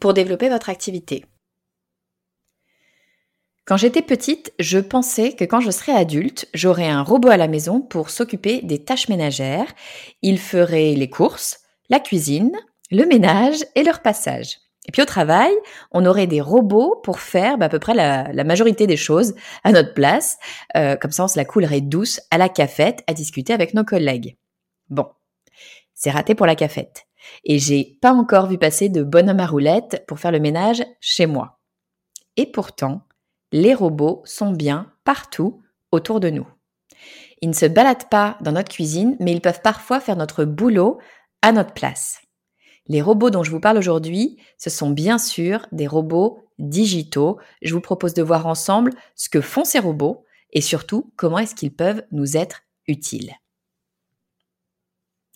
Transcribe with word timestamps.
pour 0.00 0.14
développer 0.14 0.48
votre 0.48 0.70
activité. 0.70 1.24
Quand 3.66 3.76
j'étais 3.76 4.02
petite, 4.02 4.52
je 4.58 4.78
pensais 4.78 5.34
que 5.34 5.44
quand 5.44 5.60
je 5.60 5.70
serais 5.70 5.92
adulte, 5.92 6.48
j'aurais 6.54 6.88
un 6.88 7.02
robot 7.02 7.28
à 7.28 7.36
la 7.36 7.46
maison 7.46 7.80
pour 7.80 8.10
s'occuper 8.10 8.62
des 8.62 8.82
tâches 8.82 9.08
ménagères. 9.08 9.72
Il 10.22 10.40
ferait 10.40 10.94
les 10.94 11.08
courses, 11.08 11.60
la 11.88 12.00
cuisine, 12.00 12.50
le 12.90 13.06
ménage 13.06 13.58
et 13.76 13.84
leur 13.84 14.02
passage. 14.02 14.58
Et 14.88 14.92
puis 14.92 15.02
au 15.02 15.06
travail, 15.06 15.52
on 15.92 16.04
aurait 16.04 16.26
des 16.26 16.40
robots 16.40 16.96
pour 17.04 17.20
faire 17.20 17.58
bah, 17.58 17.66
à 17.66 17.68
peu 17.68 17.78
près 17.78 17.94
la, 17.94 18.44
majorité 18.44 18.88
des 18.88 18.96
choses 18.96 19.34
à 19.62 19.70
notre 19.70 19.94
place. 19.94 20.38
Euh, 20.76 20.96
comme 20.96 21.12
ça, 21.12 21.24
on 21.24 21.28
se 21.28 21.38
la 21.38 21.44
coulerait 21.44 21.80
douce 21.80 22.20
à 22.32 22.38
la 22.38 22.48
cafette 22.48 23.04
à 23.06 23.14
discuter 23.14 23.52
avec 23.52 23.74
nos 23.74 23.84
collègues. 23.84 24.36
Bon, 24.88 25.06
c'est 25.94 26.10
raté 26.10 26.34
pour 26.34 26.46
la 26.46 26.56
cafette. 26.56 27.06
Et 27.44 27.58
j'ai 27.58 27.98
pas 28.00 28.12
encore 28.12 28.46
vu 28.46 28.58
passer 28.58 28.88
de 28.88 29.02
bonhomme 29.02 29.40
à 29.40 29.46
roulette 29.46 30.04
pour 30.06 30.18
faire 30.18 30.32
le 30.32 30.40
ménage 30.40 30.82
chez 31.00 31.26
moi. 31.26 31.60
Et 32.36 32.46
pourtant, 32.46 33.02
les 33.52 33.74
robots 33.74 34.22
sont 34.24 34.52
bien 34.52 34.92
partout 35.04 35.62
autour 35.92 36.20
de 36.20 36.30
nous. 36.30 36.46
Ils 37.42 37.48
ne 37.48 37.54
se 37.54 37.66
baladent 37.66 38.08
pas 38.08 38.36
dans 38.40 38.52
notre 38.52 38.70
cuisine, 38.70 39.16
mais 39.18 39.32
ils 39.32 39.40
peuvent 39.40 39.62
parfois 39.62 40.00
faire 40.00 40.16
notre 40.16 40.44
boulot 40.44 40.98
à 41.42 41.52
notre 41.52 41.72
place. 41.72 42.20
Les 42.86 43.02
robots 43.02 43.30
dont 43.30 43.42
je 43.42 43.50
vous 43.50 43.60
parle 43.60 43.78
aujourd'hui, 43.78 44.38
ce 44.58 44.68
sont 44.68 44.90
bien 44.90 45.18
sûr 45.18 45.66
des 45.72 45.86
robots 45.86 46.44
digitaux. 46.58 47.38
Je 47.62 47.72
vous 47.72 47.80
propose 47.80 48.14
de 48.14 48.22
voir 48.22 48.46
ensemble 48.46 48.92
ce 49.14 49.28
que 49.28 49.40
font 49.40 49.64
ces 49.64 49.78
robots 49.78 50.24
et 50.52 50.60
surtout 50.60 51.12
comment 51.16 51.38
est-ce 51.38 51.54
qu'ils 51.54 51.74
peuvent 51.74 52.02
nous 52.10 52.36
être 52.36 52.62
utiles. 52.86 53.32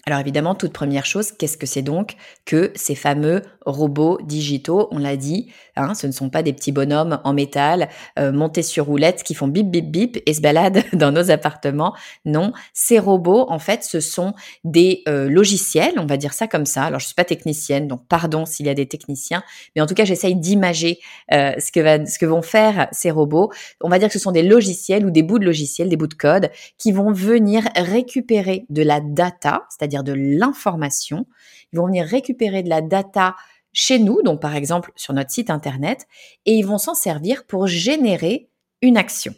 Alors 0.07 0.21
évidemment, 0.21 0.55
toute 0.55 0.75
première 0.75 1.07
chose, 1.07 1.33
qu'est-ce 1.33 1.57
que 1.57 1.65
c'est 1.65 1.81
donc 1.81 2.17
que 2.45 2.73
ces 2.75 2.95
fameux 2.95 3.41
robots 3.65 4.19
digitaux? 4.23 4.87
On 4.91 4.99
l'a 4.99 5.17
dit, 5.17 5.51
hein, 5.77 5.95
ce 5.95 6.07
ne 6.07 6.13
sont 6.13 6.29
pas 6.29 6.43
des 6.43 6.53
petits 6.53 6.73
bonhommes 6.73 7.21
en 7.25 7.33
métal 7.33 7.89
euh, 8.19 8.31
montés 8.31 8.63
sur 8.63 8.85
roulettes 8.85 9.23
qui 9.23 9.33
font 9.33 9.49
bip 9.49 9.71
bip 9.71 9.91
bip 9.91 10.23
et 10.27 10.35
se 10.35 10.43
baladent 10.43 10.85
dans 10.93 11.11
nos 11.11 11.31
appartements. 11.31 11.95
Non, 12.27 12.53
ces 12.75 12.99
robots, 12.99 13.47
en 13.49 13.59
fait, 13.59 13.83
ce 13.83 14.01
sont 14.01 14.35
des 14.63 15.03
euh, 15.09 15.31
logiciels, 15.31 15.95
on 15.97 16.05
va 16.05 16.19
dire 16.19 16.35
ça 16.35 16.49
comme 16.49 16.67
ça. 16.67 16.85
Alors 16.85 17.01
je 17.01 17.07
suis 17.07 17.15
pas 17.15 17.25
technicienne, 17.25 17.89
donc 17.89 18.07
pardon 18.07 18.45
s'il 18.45 18.67
y 18.67 18.69
a 18.69 18.75
des 18.75 18.87
techniciens, 18.87 19.43
mais 19.75 19.81
en 19.81 19.87
tout 19.87 19.95
cas 19.95 20.05
j'essaye 20.05 20.37
d'imager 20.37 20.99
euh, 21.33 21.53
ce 21.59 21.73
que 21.73 21.81
va, 21.81 22.05
ce 22.05 22.19
que 22.19 22.27
vont 22.27 22.43
faire 22.43 22.89
ces 22.93 23.11
robots. 23.11 23.51
On 23.81 23.89
va 23.89 23.99
dire 23.99 24.09
que 24.09 24.15
ce 24.15 24.19
sont 24.19 24.33
des 24.33 24.43
logiciels 24.43 25.07
ou 25.07 25.11
des 25.11 25.23
bouts 25.23 25.39
de 25.39 25.47
logiciels, 25.47 25.89
des 25.89 25.97
bouts 25.97 26.09
de 26.09 26.15
code 26.15 26.51
qui 26.77 26.93
vont 26.93 27.11
venir 27.11 27.63
récupérer 27.75 28.67
de 28.69 28.83
la 28.83 29.01
data, 29.01 29.63
c'est-à-dire 29.71 29.94
de 30.03 30.13
l'information. 30.13 31.27
Ils 31.73 31.79
vont 31.79 31.87
venir 31.87 32.07
récupérer 32.07 32.63
de 32.63 32.69
la 32.69 32.81
data 32.81 33.37
chez 33.73 33.99
nous, 33.99 34.23
donc 34.23 34.41
par 34.41 34.55
exemple 34.55 34.93
sur 34.97 35.13
notre 35.13 35.31
site 35.31 35.51
internet, 35.51 36.07
et 36.47 36.55
ils 36.55 36.67
vont 36.67 36.79
s'en 36.79 36.95
servir 36.95 37.45
pour 37.47 37.67
générer 37.67 38.49
une 38.83 38.97
action. 38.97 39.35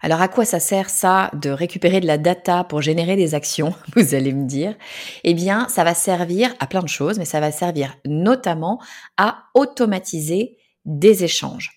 Alors 0.00 0.20
à 0.20 0.28
quoi 0.28 0.44
ça 0.44 0.60
sert 0.60 0.90
ça 0.90 1.30
de 1.34 1.50
récupérer 1.50 2.00
de 2.00 2.06
la 2.06 2.18
data 2.18 2.64
pour 2.64 2.82
générer 2.82 3.16
des 3.16 3.34
actions, 3.34 3.74
vous 3.96 4.14
allez 4.14 4.32
me 4.32 4.46
dire? 4.46 4.76
Eh 5.24 5.34
bien, 5.34 5.68
ça 5.68 5.84
va 5.84 5.94
servir 5.94 6.54
à 6.60 6.66
plein 6.66 6.82
de 6.82 6.88
choses, 6.88 7.18
mais 7.18 7.24
ça 7.24 7.40
va 7.40 7.50
servir 7.50 7.96
notamment 8.04 8.80
à 9.16 9.44
automatiser 9.54 10.58
des 10.84 11.24
échanges. 11.24 11.75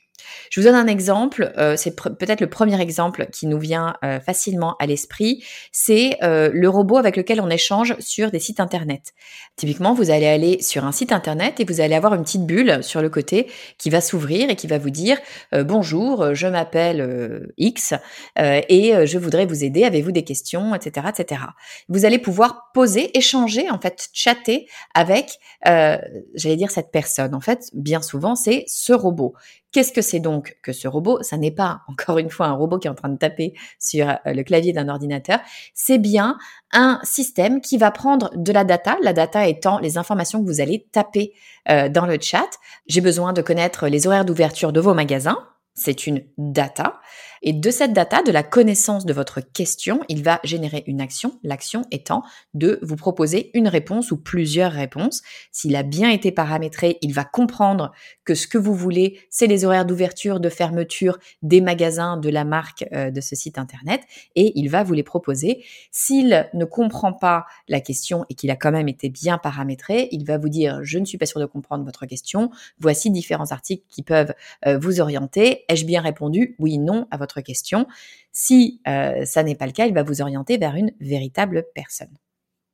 Je 0.49 0.59
vous 0.59 0.65
donne 0.67 0.75
un 0.75 0.87
exemple, 0.87 1.53
euh, 1.57 1.75
c'est 1.77 1.95
peut-être 1.95 2.41
le 2.41 2.49
premier 2.49 2.79
exemple 2.81 3.27
qui 3.31 3.47
nous 3.47 3.59
vient 3.59 3.95
euh, 4.03 4.19
facilement 4.19 4.75
à 4.79 4.85
l'esprit, 4.85 5.43
c'est 5.71 6.17
euh, 6.23 6.49
le 6.53 6.69
robot 6.69 6.97
avec 6.97 7.15
lequel 7.17 7.41
on 7.41 7.49
échange 7.49 7.95
sur 7.99 8.31
des 8.31 8.39
sites 8.39 8.59
internet. 8.59 9.13
Typiquement, 9.55 9.93
vous 9.93 10.09
allez 10.09 10.27
aller 10.27 10.61
sur 10.61 10.85
un 10.85 10.91
site 10.91 11.11
internet 11.11 11.59
et 11.59 11.65
vous 11.65 11.81
allez 11.81 11.95
avoir 11.95 12.13
une 12.13 12.23
petite 12.23 12.45
bulle 12.45 12.83
sur 12.83 13.01
le 13.01 13.09
côté 13.09 13.51
qui 13.77 13.89
va 13.89 14.01
s'ouvrir 14.01 14.49
et 14.49 14.55
qui 14.55 14.67
va 14.67 14.77
vous 14.77 14.89
dire 14.89 15.17
bonjour, 15.51 16.33
je 16.33 16.47
m'appelle 16.47 17.47
X 17.57 17.93
et 18.37 19.05
je 19.05 19.17
voudrais 19.17 19.45
vous 19.45 19.63
aider, 19.63 19.83
avez-vous 19.83 20.11
des 20.11 20.23
questions, 20.23 20.73
etc., 20.73 21.07
etc. 21.09 21.41
Vous 21.89 22.05
allez 22.05 22.19
pouvoir 22.19 22.69
poser, 22.73 23.17
échanger, 23.17 23.69
en 23.69 23.79
fait, 23.79 24.07
chatter 24.13 24.67
avec, 24.93 25.39
j'allais 25.65 26.55
dire 26.55 26.71
cette 26.71 26.91
personne. 26.91 27.35
En 27.35 27.41
fait, 27.41 27.69
bien 27.73 28.01
souvent, 28.01 28.35
c'est 28.35 28.63
ce 28.67 28.93
robot 28.93 29.33
Qu'est-ce 29.71 29.93
que 29.93 30.01
c'est 30.01 30.19
donc 30.19 30.57
que 30.63 30.73
ce 30.73 30.87
robot? 30.87 31.21
Ça 31.21 31.37
n'est 31.37 31.51
pas, 31.51 31.81
encore 31.87 32.17
une 32.17 32.29
fois, 32.29 32.47
un 32.47 32.53
robot 32.53 32.79
qui 32.79 32.87
est 32.87 32.91
en 32.91 32.95
train 32.95 33.09
de 33.09 33.17
taper 33.17 33.53
sur 33.79 34.09
euh, 34.09 34.15
le 34.25 34.43
clavier 34.43 34.73
d'un 34.73 34.89
ordinateur. 34.89 35.39
C'est 35.73 35.97
bien 35.97 36.37
un 36.71 36.99
système 37.03 37.61
qui 37.61 37.77
va 37.77 37.91
prendre 37.91 38.31
de 38.35 38.51
la 38.51 38.63
data, 38.63 38.97
la 39.01 39.13
data 39.13 39.47
étant 39.47 39.79
les 39.79 39.97
informations 39.97 40.41
que 40.41 40.47
vous 40.47 40.61
allez 40.61 40.87
taper 40.91 41.33
euh, 41.69 41.89
dans 41.89 42.05
le 42.05 42.17
chat. 42.19 42.49
J'ai 42.87 43.01
besoin 43.01 43.33
de 43.33 43.41
connaître 43.41 43.87
les 43.87 44.07
horaires 44.07 44.25
d'ouverture 44.25 44.73
de 44.73 44.79
vos 44.79 44.93
magasins. 44.93 45.37
C'est 45.73 46.07
une 46.07 46.23
data. 46.37 46.99
Et 47.41 47.53
de 47.53 47.71
cette 47.71 47.93
data, 47.93 48.21
de 48.21 48.31
la 48.31 48.43
connaissance 48.43 49.05
de 49.05 49.13
votre 49.13 49.39
question, 49.39 50.01
il 50.09 50.23
va 50.23 50.39
générer 50.43 50.83
une 50.87 51.01
action, 51.01 51.39
l'action 51.43 51.83
étant 51.91 52.23
de 52.53 52.79
vous 52.81 52.95
proposer 52.95 53.51
une 53.53 53.67
réponse 53.67 54.11
ou 54.11 54.17
plusieurs 54.17 54.71
réponses. 54.71 55.21
S'il 55.51 55.75
a 55.75 55.83
bien 55.83 56.09
été 56.09 56.31
paramétré, 56.31 56.97
il 57.01 57.13
va 57.13 57.23
comprendre 57.23 57.91
que 58.25 58.35
ce 58.35 58.47
que 58.47 58.57
vous 58.57 58.75
voulez, 58.75 59.19
c'est 59.29 59.47
les 59.47 59.65
horaires 59.65 59.85
d'ouverture, 59.85 60.39
de 60.39 60.49
fermeture 60.49 61.17
des 61.41 61.61
magasins 61.61 62.17
de 62.17 62.29
la 62.29 62.43
marque 62.43 62.85
euh, 62.93 63.11
de 63.11 63.21
ce 63.21 63.35
site 63.35 63.57
internet 63.57 64.01
et 64.35 64.53
il 64.59 64.69
va 64.69 64.83
vous 64.83 64.93
les 64.93 65.03
proposer. 65.03 65.63
S'il 65.91 66.49
ne 66.53 66.65
comprend 66.65 67.13
pas 67.13 67.45
la 67.67 67.79
question 67.79 68.25
et 68.29 68.35
qu'il 68.35 68.51
a 68.51 68.55
quand 68.55 68.71
même 68.71 68.87
été 68.87 69.09
bien 69.09 69.37
paramétré, 69.37 70.09
il 70.11 70.25
va 70.25 70.37
vous 70.37 70.49
dire 70.49 70.79
je 70.83 70.99
ne 70.99 71.05
suis 71.05 71.17
pas 71.17 71.25
sûr 71.25 71.39
de 71.39 71.45
comprendre 71.45 71.83
votre 71.83 72.05
question. 72.05 72.51
Voici 72.79 73.09
différents 73.11 73.51
articles 73.51 73.83
qui 73.89 74.03
peuvent 74.03 74.33
euh, 74.65 74.77
vous 74.77 75.01
orienter. 75.01 75.65
Ai-je 75.69 75.85
bien 75.85 76.01
répondu? 76.01 76.55
Oui, 76.59 76.77
non 76.77 77.07
à 77.11 77.17
votre 77.17 77.28
question. 77.41 77.87
Si 78.31 78.81
euh, 78.87 79.25
ça 79.25 79.43
n'est 79.43 79.55
pas 79.55 79.65
le 79.65 79.71
cas, 79.71 79.85
il 79.85 79.93
va 79.93 80.03
vous 80.03 80.21
orienter 80.21 80.57
vers 80.57 80.75
une 80.75 80.91
véritable 80.99 81.65
personne. 81.73 82.17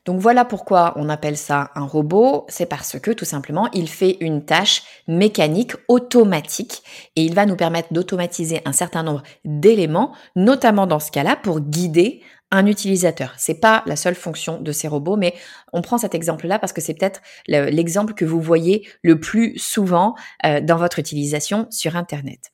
Donc 0.05 0.19
voilà 0.19 0.45
pourquoi 0.45 0.93
on 0.97 1.09
appelle 1.09 1.35
ça 1.35 1.71
un 1.73 1.85
robot, 1.85 2.45
c'est 2.47 2.67
parce 2.67 2.99
que 2.99 3.09
tout 3.09 3.25
simplement 3.25 3.69
il 3.73 3.89
fait 3.89 4.17
une 4.19 4.45
tâche 4.45 4.83
mécanique 5.07 5.73
automatique 5.87 6.83
et 7.15 7.23
il 7.23 7.33
va 7.33 7.47
nous 7.47 7.55
permettre 7.55 7.91
d'automatiser 7.91 8.61
un 8.65 8.71
certain 8.71 9.01
nombre 9.01 9.23
d'éléments, 9.45 10.13
notamment 10.35 10.85
dans 10.85 10.99
ce 10.99 11.09
cas-là 11.09 11.35
pour 11.35 11.59
guider 11.59 12.21
un 12.51 12.67
utilisateur. 12.67 13.33
C'est 13.37 13.59
pas 13.59 13.81
la 13.87 13.95
seule 13.95 14.13
fonction 14.13 14.61
de 14.61 14.71
ces 14.71 14.87
robots, 14.87 15.17
mais 15.17 15.33
on 15.73 15.81
prend 15.81 15.97
cet 15.97 16.13
exemple-là 16.13 16.59
parce 16.59 16.71
que 16.71 16.81
c'est 16.81 16.93
peut-être 16.93 17.21
l'exemple 17.47 18.13
que 18.13 18.25
vous 18.25 18.39
voyez 18.39 18.87
le 19.01 19.19
plus 19.19 19.57
souvent 19.57 20.13
euh, 20.45 20.61
dans 20.61 20.77
votre 20.77 20.99
utilisation 20.99 21.67
sur 21.71 21.95
Internet. 21.95 22.51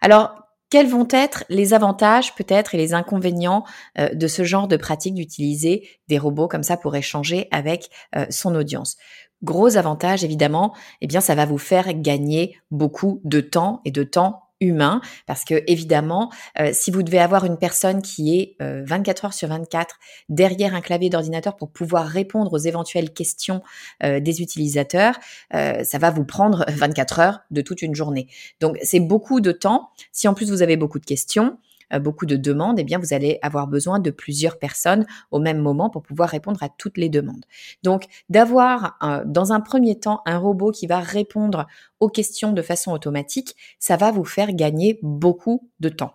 Alors, 0.00 0.47
quels 0.70 0.88
vont 0.88 1.08
être 1.10 1.44
les 1.48 1.74
avantages 1.74 2.34
peut-être 2.34 2.74
et 2.74 2.78
les 2.78 2.94
inconvénients 2.94 3.64
euh, 3.98 4.08
de 4.14 4.26
ce 4.26 4.44
genre 4.44 4.68
de 4.68 4.76
pratique 4.76 5.14
d'utiliser 5.14 5.88
des 6.08 6.18
robots 6.18 6.48
comme 6.48 6.62
ça 6.62 6.76
pour 6.76 6.94
échanger 6.96 7.48
avec 7.50 7.90
euh, 8.16 8.26
son 8.30 8.54
audience? 8.54 8.96
Gros 9.42 9.76
avantage 9.76 10.24
évidemment, 10.24 10.74
eh 11.00 11.06
bien 11.06 11.20
ça 11.20 11.34
va 11.34 11.46
vous 11.46 11.58
faire 11.58 11.92
gagner 11.94 12.58
beaucoup 12.70 13.20
de 13.24 13.40
temps 13.40 13.80
et 13.84 13.90
de 13.90 14.02
temps 14.02 14.47
humain 14.60 15.00
parce 15.26 15.44
que 15.44 15.62
évidemment 15.66 16.30
euh, 16.58 16.70
si 16.72 16.90
vous 16.90 17.02
devez 17.02 17.18
avoir 17.18 17.44
une 17.44 17.58
personne 17.58 18.02
qui 18.02 18.38
est 18.38 18.56
24 18.60 19.26
heures 19.26 19.34
sur 19.34 19.48
24 19.48 19.96
derrière 20.28 20.74
un 20.74 20.80
clavier 20.80 21.10
d'ordinateur 21.10 21.56
pour 21.56 21.70
pouvoir 21.70 22.06
répondre 22.06 22.52
aux 22.52 22.58
éventuelles 22.58 23.12
questions 23.12 23.62
des 24.02 24.42
utilisateurs 24.42 25.14
ça 25.50 25.98
va 25.98 26.10
vous 26.10 26.24
prendre 26.24 26.64
24 26.68 27.20
heures 27.20 27.40
de 27.50 27.60
toute 27.60 27.82
une 27.82 27.94
journée. 27.94 28.28
Donc 28.60 28.78
c'est 28.82 29.00
beaucoup 29.00 29.40
de 29.40 29.52
temps. 29.52 29.90
Si 30.12 30.28
en 30.28 30.34
plus 30.34 30.50
vous 30.50 30.62
avez 30.62 30.76
beaucoup 30.76 30.98
de 30.98 31.06
questions 31.06 31.28
euh, 31.48 31.67
beaucoup 32.00 32.26
de 32.26 32.36
demandes, 32.36 32.78
eh 32.78 32.84
bien 32.84 32.98
vous 32.98 33.14
allez 33.14 33.38
avoir 33.42 33.66
besoin 33.66 33.98
de 33.98 34.10
plusieurs 34.10 34.58
personnes 34.58 35.06
au 35.30 35.38
même 35.38 35.58
moment 35.58 35.90
pour 35.90 36.02
pouvoir 36.02 36.28
répondre 36.28 36.62
à 36.62 36.68
toutes 36.68 36.98
les 36.98 37.08
demandes. 37.08 37.44
Donc 37.82 38.06
d'avoir 38.28 38.98
dans 39.26 39.52
un 39.52 39.60
premier 39.60 39.98
temps 39.98 40.20
un 40.26 40.38
robot 40.38 40.70
qui 40.70 40.86
va 40.86 41.00
répondre 41.00 41.66
aux 42.00 42.08
questions 42.08 42.52
de 42.52 42.62
façon 42.62 42.92
automatique, 42.92 43.56
ça 43.78 43.96
va 43.96 44.10
vous 44.10 44.24
faire 44.24 44.52
gagner 44.52 44.98
beaucoup 45.02 45.70
de 45.80 45.88
temps. 45.88 46.12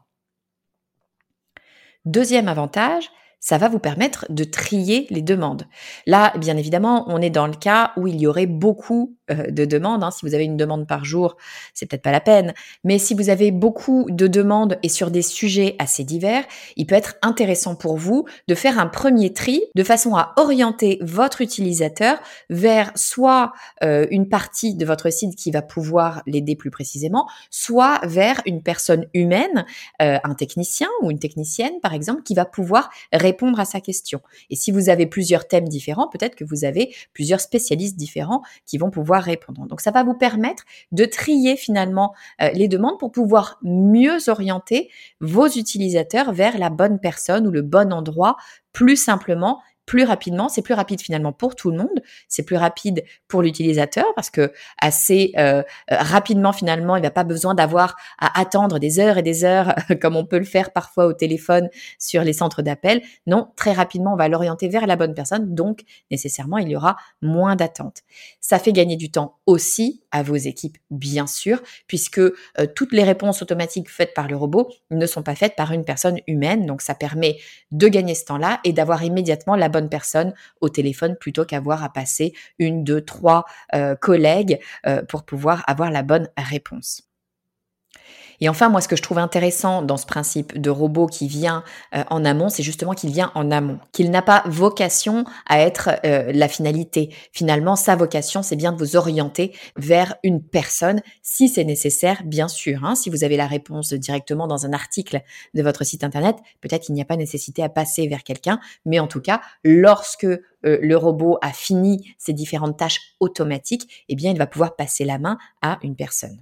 Deuxième 2.06 2.48
avantage, 2.48 3.10
ça 3.44 3.58
va 3.58 3.68
vous 3.68 3.78
permettre 3.78 4.26
de 4.30 4.46
trier 4.46 5.06
les 5.10 5.22
demandes. 5.22 5.68
Là, 6.08 6.32
bien 6.38 6.56
évidemment, 6.56 7.04
on 7.10 7.22
est 7.22 7.30
dans 7.30 7.46
le 7.46 7.54
cas 7.54 7.92
où 7.98 8.08
il 8.08 8.16
y 8.16 8.26
aurait 8.26 8.46
beaucoup 8.46 9.18
euh, 9.30 9.52
de 9.52 9.66
demandes. 9.66 10.02
Hein. 10.02 10.12
Si 10.12 10.26
vous 10.26 10.34
avez 10.34 10.46
une 10.46 10.56
demande 10.56 10.88
par 10.88 11.04
jour, 11.04 11.36
c'est 11.74 11.86
peut-être 11.86 12.04
pas 12.04 12.14
la 12.14 12.22
peine. 12.22 12.54
Mais 12.86 12.98
si 12.98 13.14
vous 13.14 13.30
avez 13.30 13.52
beaucoup 13.52 14.06
de 14.10 14.28
demandes 14.28 14.80
et 14.82 14.88
sur 14.88 15.12
des 15.12 15.22
sujets 15.22 15.76
assez 15.78 16.06
divers, 16.06 16.46
il 16.78 16.88
peut 16.88 16.96
être 16.96 17.16
intéressant 17.22 17.76
pour 17.76 17.98
vous 17.98 18.26
de 18.48 18.56
faire 18.56 18.80
un 18.80 18.88
premier 18.88 19.34
tri 19.34 19.62
de 19.76 19.84
façon 19.84 20.16
à 20.16 20.32
orienter 20.38 20.98
votre 21.02 21.42
utilisateur 21.42 22.20
vers 22.50 22.94
soit 22.96 23.52
euh, 23.84 24.08
une 24.10 24.30
partie 24.30 24.74
de 24.74 24.86
votre 24.86 25.10
site 25.10 25.36
qui 25.36 25.52
va 25.52 25.62
pouvoir 25.62 26.24
l'aider 26.28 26.56
plus 26.56 26.72
précisément, 26.72 27.28
soit 27.50 28.00
vers 28.04 28.40
une 28.46 28.64
personne 28.64 29.06
humaine, 29.14 29.66
euh, 30.02 30.18
un 30.24 30.34
technicien 30.34 30.88
ou 31.02 31.12
une 31.12 31.20
technicienne 31.20 31.74
par 31.82 31.94
exemple, 31.94 32.24
qui 32.24 32.36
va 32.36 32.46
pouvoir 32.46 32.90
répondre 33.12 33.33
répondre 33.34 33.60
à 33.60 33.66
sa 33.66 33.82
question. 33.82 34.22
Et 34.52 34.56
si 34.56 34.72
vous 34.72 34.90
avez 34.90 35.08
plusieurs 35.08 35.48
thèmes 35.48 35.68
différents, 35.68 36.08
peut-être 36.08 36.36
que 36.36 36.44
vous 36.44 36.66
avez 36.66 36.94
plusieurs 37.14 37.42
spécialistes 37.42 37.96
différents 37.96 38.44
qui 38.68 38.78
vont 38.78 38.92
pouvoir 38.92 39.24
répondre. 39.24 39.66
Donc 39.66 39.82
ça 39.82 39.90
va 39.90 40.04
vous 40.04 40.14
permettre 40.14 40.64
de 40.92 41.06
trier 41.06 41.58
finalement 41.58 42.14
euh, 42.42 42.50
les 42.54 42.68
demandes 42.68 43.00
pour 43.00 43.12
pouvoir 43.12 43.58
mieux 43.64 44.30
orienter 44.30 44.90
vos 45.20 45.48
utilisateurs 45.48 46.32
vers 46.32 46.60
la 46.60 46.70
bonne 46.70 47.00
personne 47.00 47.48
ou 47.48 47.52
le 47.52 47.64
bon 47.64 47.92
endroit 47.92 48.38
plus 48.72 48.98
simplement 48.98 49.62
plus 49.86 50.04
rapidement. 50.04 50.50
C'est 50.50 50.62
plus 50.62 50.74
rapide 50.74 51.02
finalement 51.02 51.34
pour 51.34 51.56
tout 51.56 51.72
le 51.72 51.78
monde. 51.78 52.02
C'est 52.28 52.44
plus 52.44 52.56
rapide 52.56 53.04
pour 53.28 53.42
l'utilisateur 53.42 54.06
parce 54.16 54.30
que 54.30 54.52
assez 54.82 55.34
euh, 55.38 55.62
euh, 55.92 55.98
rapidement 56.00 56.54
finalement, 56.54 56.96
il 56.96 57.04
va 57.04 57.12
pas 57.12 57.24
besoin 57.24 57.54
d'avoir 57.56 57.96
à 58.20 58.40
attendre 58.40 58.80
des 58.80 59.00
heures 59.00 59.18
et 59.18 59.24
des 59.24 59.44
heures 59.44 59.76
comme 60.02 60.16
on 60.16 60.26
peut 60.26 60.40
le 60.40 60.46
faire 60.46 60.72
parfois 60.72 61.06
au 61.06 61.14
téléphone 61.14 61.70
sur 62.00 62.24
les 62.24 62.34
centres 62.34 62.62
d'appel. 62.62 63.02
Non, 63.28 63.50
très 63.56 63.74
rapidement, 63.74 64.14
on 64.14 64.18
va 64.18 64.28
l'orienter 64.28 64.68
vers 64.68 64.88
la 64.88 64.96
bonne 64.96 65.14
personne. 65.14 65.54
Donc 65.54 65.84
nécessairement, 66.12 66.58
il 66.58 66.70
y 66.70 66.76
aura 66.76 66.98
moins 67.22 67.56
d'attente. 67.56 68.02
Ça 68.40 68.60
fait 68.60 68.74
gagner 68.74 68.96
du 68.96 69.12
temps 69.12 69.40
aussi 69.46 70.04
à 70.12 70.24
vos 70.24 70.36
équipes, 70.36 70.78
bien 70.92 71.28
sûr, 71.28 71.62
puisque 71.88 72.20
euh, 72.20 72.32
toutes 72.76 72.94
les 72.94 73.04
réponses 73.04 73.42
automatiques 73.42 73.90
faites 73.90 74.14
par 74.14 74.28
le 74.28 74.36
robot 74.36 74.70
ne 74.92 75.06
sont 75.06 75.24
pas 75.24 75.36
faites 75.36 75.56
par 75.56 75.72
une 75.72 75.84
personne 75.84 76.20
humaine. 76.28 76.66
Donc 76.66 76.82
ça 76.82 76.94
permet 76.94 77.38
de 77.72 77.88
gagner 77.88 78.16
ce 78.16 78.26
temps-là 78.26 78.60
et 78.64 78.74
d'avoir 78.74 79.04
immédiatement 79.04 79.56
la 79.56 79.70
bonne 79.74 79.90
personne 79.90 80.34
au 80.62 80.70
téléphone 80.70 81.18
plutôt 81.18 81.44
qu'avoir 81.44 81.84
à 81.84 81.92
passer 81.92 82.34
une, 82.60 82.86
deux, 82.86 83.02
trois 83.02 83.44
euh, 83.76 83.96
collègues 83.96 84.60
euh, 84.88 85.04
pour 85.04 85.26
pouvoir 85.26 85.64
avoir 85.68 85.92
la 85.92 86.04
bonne 86.04 86.30
réponse. 86.38 87.10
Et 88.42 88.50
enfin, 88.50 88.70
moi, 88.70 88.82
ce 88.82 88.88
que 88.88 88.96
je 88.96 89.02
trouve 89.02 89.18
intéressant 89.18 89.82
dans 89.82 89.98
ce 89.98 90.06
principe 90.06 90.60
de 90.60 90.70
robot 90.70 91.08
qui 91.08 91.28
vient 91.28 91.64
euh, 91.96 92.04
en 92.10 92.26
amont, 92.26 92.50
c'est 92.50 92.64
justement 92.64 92.94
qu'il 92.94 93.12
vient 93.12 93.32
en 93.36 93.52
amont, 93.52 93.80
qu'il 93.92 94.12
n'a 94.12 94.22
pas 94.22 94.44
vocation 94.46 95.26
à 95.48 95.60
être 95.60 95.90
euh, 96.06 96.32
la 96.34 96.48
finalité. 96.48 97.14
Finalement, 97.32 97.76
sa 97.76 97.96
vocation, 97.96 98.44
c'est 98.44 98.56
bien 98.56 98.72
de 98.72 98.78
vous 98.78 98.96
orienter 98.96 99.56
vers 99.78 100.16
une 100.24 100.42
personne, 100.42 101.02
si 101.22 101.50
c'est 101.50 101.64
nécessaire, 101.64 102.22
bien 102.26 102.48
sûr. 102.48 102.84
Hein. 102.86 102.96
Si 102.96 103.10
vous 103.10 103.24
avez 103.24 103.38
la 103.38 103.48
réponse 103.48 103.94
directement 103.94 104.48
dans 104.48 104.66
un 104.66 104.74
article 104.74 105.22
de 105.54 105.64
votre 105.64 105.84
site 105.84 106.04
internet, 106.04 106.36
peut-être 106.62 106.86
qu'il 106.86 106.96
n'y 106.96 107.02
a 107.02 107.06
pas 107.06 107.18
nécessité 107.18 107.64
à 107.64 107.70
passer 107.70 108.08
vers 108.08 108.24
quelqu'un, 108.24 108.60
mais 108.86 109.00
en 109.00 109.08
tout 109.08 109.22
cas, 109.22 109.42
lorsque 109.64 110.26
euh, 110.26 110.40
le 110.62 110.96
robot 110.96 111.38
a 111.42 111.52
fini 111.52 112.16
ses 112.18 112.34
différentes 112.34 112.78
tâches 112.78 113.02
automatiques, 113.20 114.06
eh 114.10 114.16
bien, 114.16 114.32
il 114.32 114.38
va 114.38 114.48
pouvoir 114.48 114.76
passer 114.76 115.06
la 115.06 115.20
main 115.20 115.38
à 115.62 115.80
une 115.84 115.96
personne. 115.96 116.42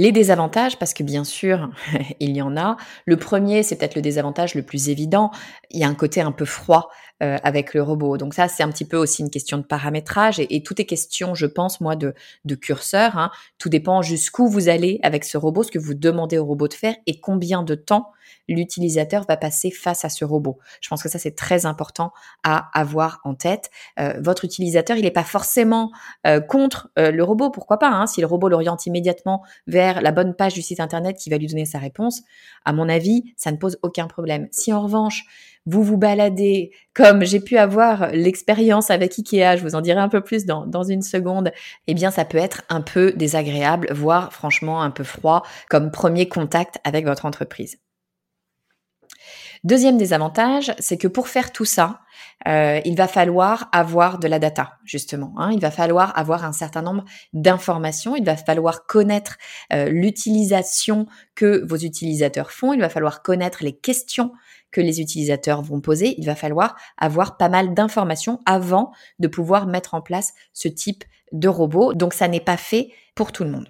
Les 0.00 0.12
désavantages, 0.12 0.78
parce 0.78 0.94
que 0.94 1.02
bien 1.02 1.24
sûr, 1.24 1.70
il 2.20 2.36
y 2.36 2.40
en 2.40 2.56
a. 2.56 2.76
Le 3.04 3.16
premier, 3.16 3.64
c'est 3.64 3.76
peut-être 3.76 3.96
le 3.96 4.02
désavantage 4.02 4.54
le 4.54 4.62
plus 4.62 4.90
évident. 4.90 5.32
Il 5.70 5.80
y 5.80 5.84
a 5.84 5.88
un 5.88 5.94
côté 5.94 6.20
un 6.20 6.30
peu 6.30 6.44
froid 6.44 6.88
euh, 7.20 7.36
avec 7.42 7.74
le 7.74 7.82
robot. 7.82 8.16
Donc 8.16 8.32
ça, 8.32 8.46
c'est 8.46 8.62
un 8.62 8.68
petit 8.68 8.84
peu 8.84 8.96
aussi 8.96 9.22
une 9.22 9.30
question 9.30 9.58
de 9.58 9.64
paramétrage 9.64 10.38
et, 10.38 10.62
tout 10.62 10.80
est 10.80 10.84
question, 10.84 11.34
je 11.34 11.46
pense, 11.46 11.80
moi, 11.80 11.96
de, 11.96 12.14
curseur. 12.54 13.18
Hein. 13.18 13.32
Tout 13.58 13.68
dépend 13.68 14.02
jusqu'où 14.02 14.46
vous 14.46 14.68
allez 14.68 15.00
avec 15.02 15.24
ce 15.24 15.36
robot, 15.36 15.64
ce 15.64 15.72
que 15.72 15.80
vous 15.80 15.94
demandez 15.94 16.38
au 16.38 16.44
robot 16.44 16.68
de 16.68 16.74
faire 16.74 16.94
et 17.08 17.18
combien 17.18 17.64
de 17.64 17.74
temps 17.74 18.12
l'utilisateur 18.46 19.24
va 19.26 19.36
passer 19.36 19.72
face 19.72 20.04
à 20.04 20.10
ce 20.10 20.24
robot. 20.24 20.58
Je 20.80 20.88
pense 20.88 21.02
que 21.02 21.08
ça, 21.08 21.18
c'est 21.18 21.34
très 21.34 21.66
important 21.66 22.12
à 22.44 22.70
avoir 22.78 23.20
en 23.24 23.34
tête. 23.34 23.70
Euh, 23.98 24.14
votre 24.20 24.44
utilisateur, 24.44 24.96
il 24.96 25.02
n'est 25.02 25.10
pas 25.10 25.24
forcément 25.24 25.90
euh, 26.26 26.40
contre 26.40 26.90
le 26.96 27.22
robot, 27.22 27.50
pourquoi 27.50 27.78
pas, 27.78 27.88
hein, 27.88 28.06
si 28.06 28.20
le 28.20 28.28
robot 28.28 28.48
l'oriente 28.48 28.86
immédiatement 28.86 29.42
vers 29.66 29.87
la 29.94 30.12
bonne 30.12 30.34
page 30.34 30.54
du 30.54 30.62
site 30.62 30.80
internet 30.80 31.16
qui 31.16 31.30
va 31.30 31.38
lui 31.38 31.46
donner 31.46 31.64
sa 31.64 31.78
réponse, 31.78 32.22
à 32.64 32.72
mon 32.72 32.88
avis, 32.88 33.34
ça 33.36 33.52
ne 33.52 33.56
pose 33.56 33.78
aucun 33.82 34.06
problème. 34.06 34.48
Si 34.50 34.72
en 34.72 34.82
revanche, 34.82 35.24
vous 35.66 35.82
vous 35.82 35.98
baladez, 35.98 36.70
comme 36.94 37.24
j'ai 37.24 37.40
pu 37.40 37.58
avoir 37.58 38.10
l'expérience 38.12 38.90
avec 38.90 39.18
Ikea, 39.18 39.56
je 39.58 39.62
vous 39.62 39.74
en 39.74 39.80
dirai 39.80 40.00
un 40.00 40.08
peu 40.08 40.22
plus 40.22 40.46
dans, 40.46 40.66
dans 40.66 40.82
une 40.82 41.02
seconde, 41.02 41.52
eh 41.86 41.94
bien 41.94 42.10
ça 42.10 42.24
peut 42.24 42.38
être 42.38 42.62
un 42.68 42.80
peu 42.80 43.12
désagréable, 43.12 43.88
voire 43.92 44.32
franchement 44.32 44.82
un 44.82 44.90
peu 44.90 45.04
froid 45.04 45.42
comme 45.68 45.90
premier 45.90 46.28
contact 46.28 46.78
avec 46.84 47.04
votre 47.04 47.26
entreprise. 47.26 47.78
Deuxième 49.64 49.98
désavantage, 49.98 50.72
c'est 50.78 50.98
que 50.98 51.08
pour 51.08 51.28
faire 51.28 51.52
tout 51.52 51.64
ça, 51.64 52.00
euh, 52.46 52.80
il 52.84 52.96
va 52.96 53.08
falloir 53.08 53.68
avoir 53.72 54.18
de 54.18 54.28
la 54.28 54.38
data, 54.38 54.78
justement. 54.84 55.34
Hein. 55.38 55.50
Il 55.52 55.60
va 55.60 55.70
falloir 55.70 56.16
avoir 56.16 56.44
un 56.44 56.52
certain 56.52 56.82
nombre 56.82 57.04
d'informations. 57.32 58.14
Il 58.14 58.24
va 58.24 58.36
falloir 58.36 58.86
connaître 58.86 59.36
euh, 59.72 59.88
l'utilisation 59.88 61.06
que 61.34 61.64
vos 61.66 61.76
utilisateurs 61.76 62.52
font. 62.52 62.72
Il 62.72 62.80
va 62.80 62.88
falloir 62.88 63.22
connaître 63.22 63.64
les 63.64 63.76
questions 63.76 64.32
que 64.70 64.80
les 64.80 65.00
utilisateurs 65.00 65.62
vont 65.62 65.80
poser. 65.80 66.14
Il 66.18 66.26
va 66.26 66.34
falloir 66.34 66.76
avoir 66.96 67.36
pas 67.36 67.48
mal 67.48 67.74
d'informations 67.74 68.40
avant 68.46 68.92
de 69.18 69.28
pouvoir 69.28 69.66
mettre 69.66 69.94
en 69.94 70.00
place 70.00 70.34
ce 70.52 70.68
type 70.68 71.04
de 71.32 71.48
robot. 71.48 71.94
Donc 71.94 72.14
ça 72.14 72.28
n'est 72.28 72.40
pas 72.40 72.56
fait 72.56 72.90
pour 73.14 73.32
tout 73.32 73.44
le 73.44 73.50
monde. 73.50 73.68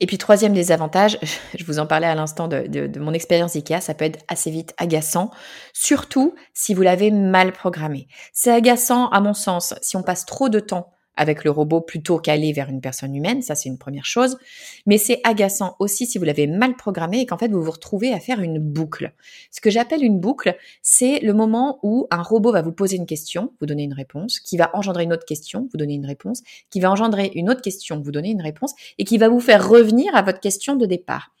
Et 0.00 0.06
puis 0.06 0.18
troisième 0.18 0.52
désavantage, 0.52 1.18
je 1.58 1.64
vous 1.64 1.78
en 1.78 1.86
parlais 1.86 2.06
à 2.06 2.14
l'instant 2.14 2.48
de, 2.48 2.98
mon 2.98 3.12
expérience 3.12 3.56
IKEA, 3.56 3.80
ça 3.80 3.94
peut 3.94 4.04
être 4.04 4.24
assez 4.28 4.50
vite 4.50 4.74
agaçant, 4.78 5.30
surtout 5.72 6.34
si 6.54 6.74
vous 6.74 6.82
l'avez 6.82 7.10
mal 7.10 7.52
programmé. 7.52 8.08
C'est 8.32 8.52
agaçant 8.52 9.08
à 9.08 9.20
mon 9.20 9.34
sens 9.34 9.74
si 9.82 9.96
on 9.96 10.02
passe 10.02 10.26
trop 10.26 10.48
de 10.48 10.60
temps 10.60 10.95
avec 11.16 11.44
le 11.44 11.50
robot 11.50 11.80
plutôt 11.80 12.18
qu'aller 12.18 12.52
vers 12.52 12.68
une 12.68 12.80
personne 12.80 13.14
humaine, 13.14 13.42
ça 13.42 13.54
c'est 13.54 13.68
une 13.68 13.78
première 13.78 14.04
chose. 14.04 14.36
Mais 14.86 14.98
c'est 14.98 15.20
agaçant 15.24 15.76
aussi 15.78 16.06
si 16.06 16.18
vous 16.18 16.24
l'avez 16.24 16.46
mal 16.46 16.76
programmé 16.76 17.20
et 17.20 17.26
qu'en 17.26 17.38
fait 17.38 17.48
vous 17.48 17.62
vous 17.62 17.70
retrouvez 17.70 18.12
à 18.12 18.20
faire 18.20 18.40
une 18.40 18.58
boucle. 18.58 19.12
Ce 19.50 19.60
que 19.60 19.70
j'appelle 19.70 20.04
une 20.04 20.20
boucle, 20.20 20.56
c'est 20.82 21.20
le 21.20 21.32
moment 21.32 21.78
où 21.82 22.06
un 22.10 22.22
robot 22.22 22.52
va 22.52 22.62
vous 22.62 22.72
poser 22.72 22.96
une 22.96 23.06
question, 23.06 23.52
vous 23.60 23.66
donner 23.66 23.84
une 23.84 23.94
réponse, 23.94 24.40
qui 24.40 24.56
va 24.56 24.70
engendrer 24.74 25.04
une 25.04 25.12
autre 25.12 25.26
question, 25.26 25.68
vous 25.72 25.78
donner 25.78 25.94
une 25.94 26.06
réponse, 26.06 26.42
qui 26.70 26.80
va 26.80 26.90
engendrer 26.90 27.32
une 27.34 27.50
autre 27.50 27.62
question, 27.62 28.00
vous 28.00 28.12
donner 28.12 28.30
une 28.30 28.42
réponse, 28.42 28.74
et 28.98 29.04
qui 29.04 29.18
va 29.18 29.28
vous 29.28 29.40
faire 29.40 29.68
revenir 29.68 30.14
à 30.14 30.22
votre 30.22 30.40
question 30.40 30.76
de 30.76 30.86
départ. 30.86 31.32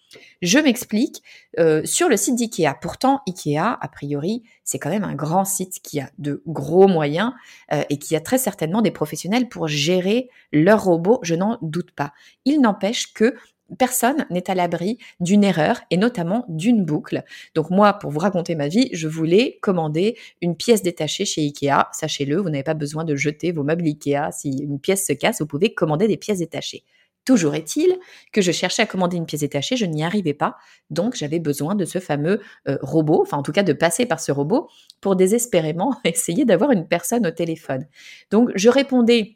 Je 0.42 0.58
m'explique 0.58 1.22
euh, 1.58 1.82
sur 1.84 2.08
le 2.08 2.16
site 2.16 2.36
d'IKEA. 2.36 2.74
Pourtant, 2.80 3.20
IKEA, 3.26 3.78
a 3.80 3.88
priori, 3.88 4.42
c'est 4.64 4.78
quand 4.78 4.90
même 4.90 5.04
un 5.04 5.14
grand 5.14 5.44
site 5.44 5.80
qui 5.82 6.00
a 6.00 6.10
de 6.18 6.42
gros 6.46 6.88
moyens 6.88 7.32
euh, 7.72 7.82
et 7.90 7.98
qui 7.98 8.16
a 8.16 8.20
très 8.20 8.38
certainement 8.38 8.82
des 8.82 8.90
professionnels 8.90 9.48
pour 9.48 9.68
gérer 9.68 10.28
leurs 10.52 10.84
robots, 10.84 11.20
je 11.22 11.34
n'en 11.34 11.58
doute 11.62 11.90
pas. 11.92 12.12
Il 12.44 12.60
n'empêche 12.60 13.12
que 13.12 13.34
personne 13.78 14.26
n'est 14.30 14.50
à 14.50 14.54
l'abri 14.54 14.98
d'une 15.20 15.44
erreur 15.44 15.80
et 15.90 15.96
notamment 15.96 16.44
d'une 16.48 16.84
boucle. 16.84 17.24
Donc 17.54 17.70
moi, 17.70 17.94
pour 17.94 18.10
vous 18.10 18.18
raconter 18.18 18.54
ma 18.54 18.68
vie, 18.68 18.88
je 18.92 19.08
voulais 19.08 19.58
commander 19.60 20.16
une 20.40 20.56
pièce 20.56 20.82
détachée 20.82 21.24
chez 21.24 21.42
Ikea. 21.42 21.88
Sachez-le, 21.92 22.36
vous 22.36 22.50
n'avez 22.50 22.62
pas 22.62 22.74
besoin 22.74 23.04
de 23.04 23.16
jeter 23.16 23.52
vos 23.52 23.64
meubles 23.64 23.84
Ikea. 23.86 24.30
Si 24.32 24.50
une 24.50 24.78
pièce 24.78 25.06
se 25.06 25.12
casse, 25.12 25.40
vous 25.40 25.46
pouvez 25.46 25.74
commander 25.74 26.08
des 26.08 26.16
pièces 26.16 26.38
détachées. 26.38 26.84
Toujours 27.26 27.56
est-il 27.56 27.98
que 28.32 28.40
je 28.40 28.52
cherchais 28.52 28.82
à 28.82 28.86
commander 28.86 29.16
une 29.16 29.26
pièce 29.26 29.40
détachée, 29.40 29.76
je 29.76 29.84
n'y 29.84 30.04
arrivais 30.04 30.32
pas, 30.32 30.56
donc 30.90 31.16
j'avais 31.16 31.40
besoin 31.40 31.74
de 31.74 31.84
ce 31.84 31.98
fameux 31.98 32.40
euh, 32.68 32.78
robot, 32.80 33.20
enfin 33.20 33.36
en 33.36 33.42
tout 33.42 33.50
cas 33.50 33.64
de 33.64 33.72
passer 33.72 34.06
par 34.06 34.20
ce 34.20 34.30
robot 34.30 34.68
pour 35.00 35.16
désespérément 35.16 35.94
essayer 36.04 36.44
d'avoir 36.44 36.70
une 36.70 36.86
personne 36.86 37.26
au 37.26 37.32
téléphone. 37.32 37.86
Donc 38.30 38.50
je 38.54 38.68
répondais 38.68 39.35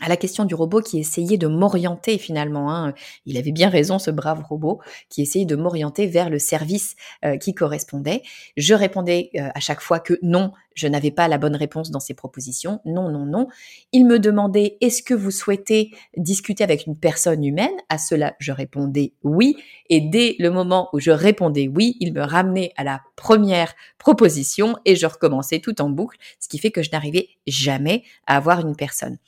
à 0.00 0.08
la 0.08 0.16
question 0.16 0.44
du 0.44 0.54
robot 0.54 0.80
qui 0.80 1.00
essayait 1.00 1.38
de 1.38 1.48
m'orienter 1.48 2.16
finalement. 2.16 2.72
Hein. 2.72 2.94
Il 3.26 3.36
avait 3.36 3.50
bien 3.50 3.68
raison, 3.68 3.98
ce 3.98 4.10
brave 4.10 4.42
robot, 4.48 4.80
qui 5.08 5.20
essayait 5.20 5.46
de 5.46 5.56
m'orienter 5.56 6.06
vers 6.06 6.30
le 6.30 6.38
service 6.38 6.94
euh, 7.24 7.36
qui 7.36 7.54
correspondait. 7.54 8.22
Je 8.56 8.74
répondais 8.74 9.30
euh, 9.34 9.48
à 9.52 9.58
chaque 9.58 9.80
fois 9.80 9.98
que 9.98 10.14
non, 10.22 10.52
je 10.74 10.86
n'avais 10.86 11.10
pas 11.10 11.26
la 11.26 11.38
bonne 11.38 11.56
réponse 11.56 11.90
dans 11.90 11.98
ses 11.98 12.14
propositions. 12.14 12.80
Non, 12.84 13.10
non, 13.10 13.26
non. 13.26 13.48
Il 13.92 14.06
me 14.06 14.20
demandait 14.20 14.78
est-ce 14.80 15.02
que 15.02 15.12
vous 15.12 15.32
souhaitez 15.32 15.90
discuter 16.16 16.62
avec 16.62 16.86
une 16.86 16.96
personne 16.96 17.44
humaine? 17.44 17.74
À 17.88 17.98
cela, 17.98 18.36
je 18.38 18.52
répondais 18.52 19.12
oui. 19.24 19.56
Et 19.88 20.00
dès 20.00 20.36
le 20.38 20.50
moment 20.50 20.88
où 20.92 21.00
je 21.00 21.10
répondais 21.10 21.66
oui, 21.66 21.96
il 21.98 22.12
me 22.12 22.22
ramenait 22.22 22.72
à 22.76 22.84
la 22.84 23.02
première 23.16 23.74
proposition 23.98 24.76
et 24.84 24.94
je 24.94 25.06
recommençais 25.06 25.58
tout 25.58 25.82
en 25.82 25.90
boucle, 25.90 26.16
ce 26.38 26.48
qui 26.48 26.58
fait 26.58 26.70
que 26.70 26.82
je 26.82 26.90
n'arrivais 26.92 27.28
jamais 27.48 28.04
à 28.28 28.36
avoir 28.36 28.60
une 28.60 28.76
personne. 28.76 29.18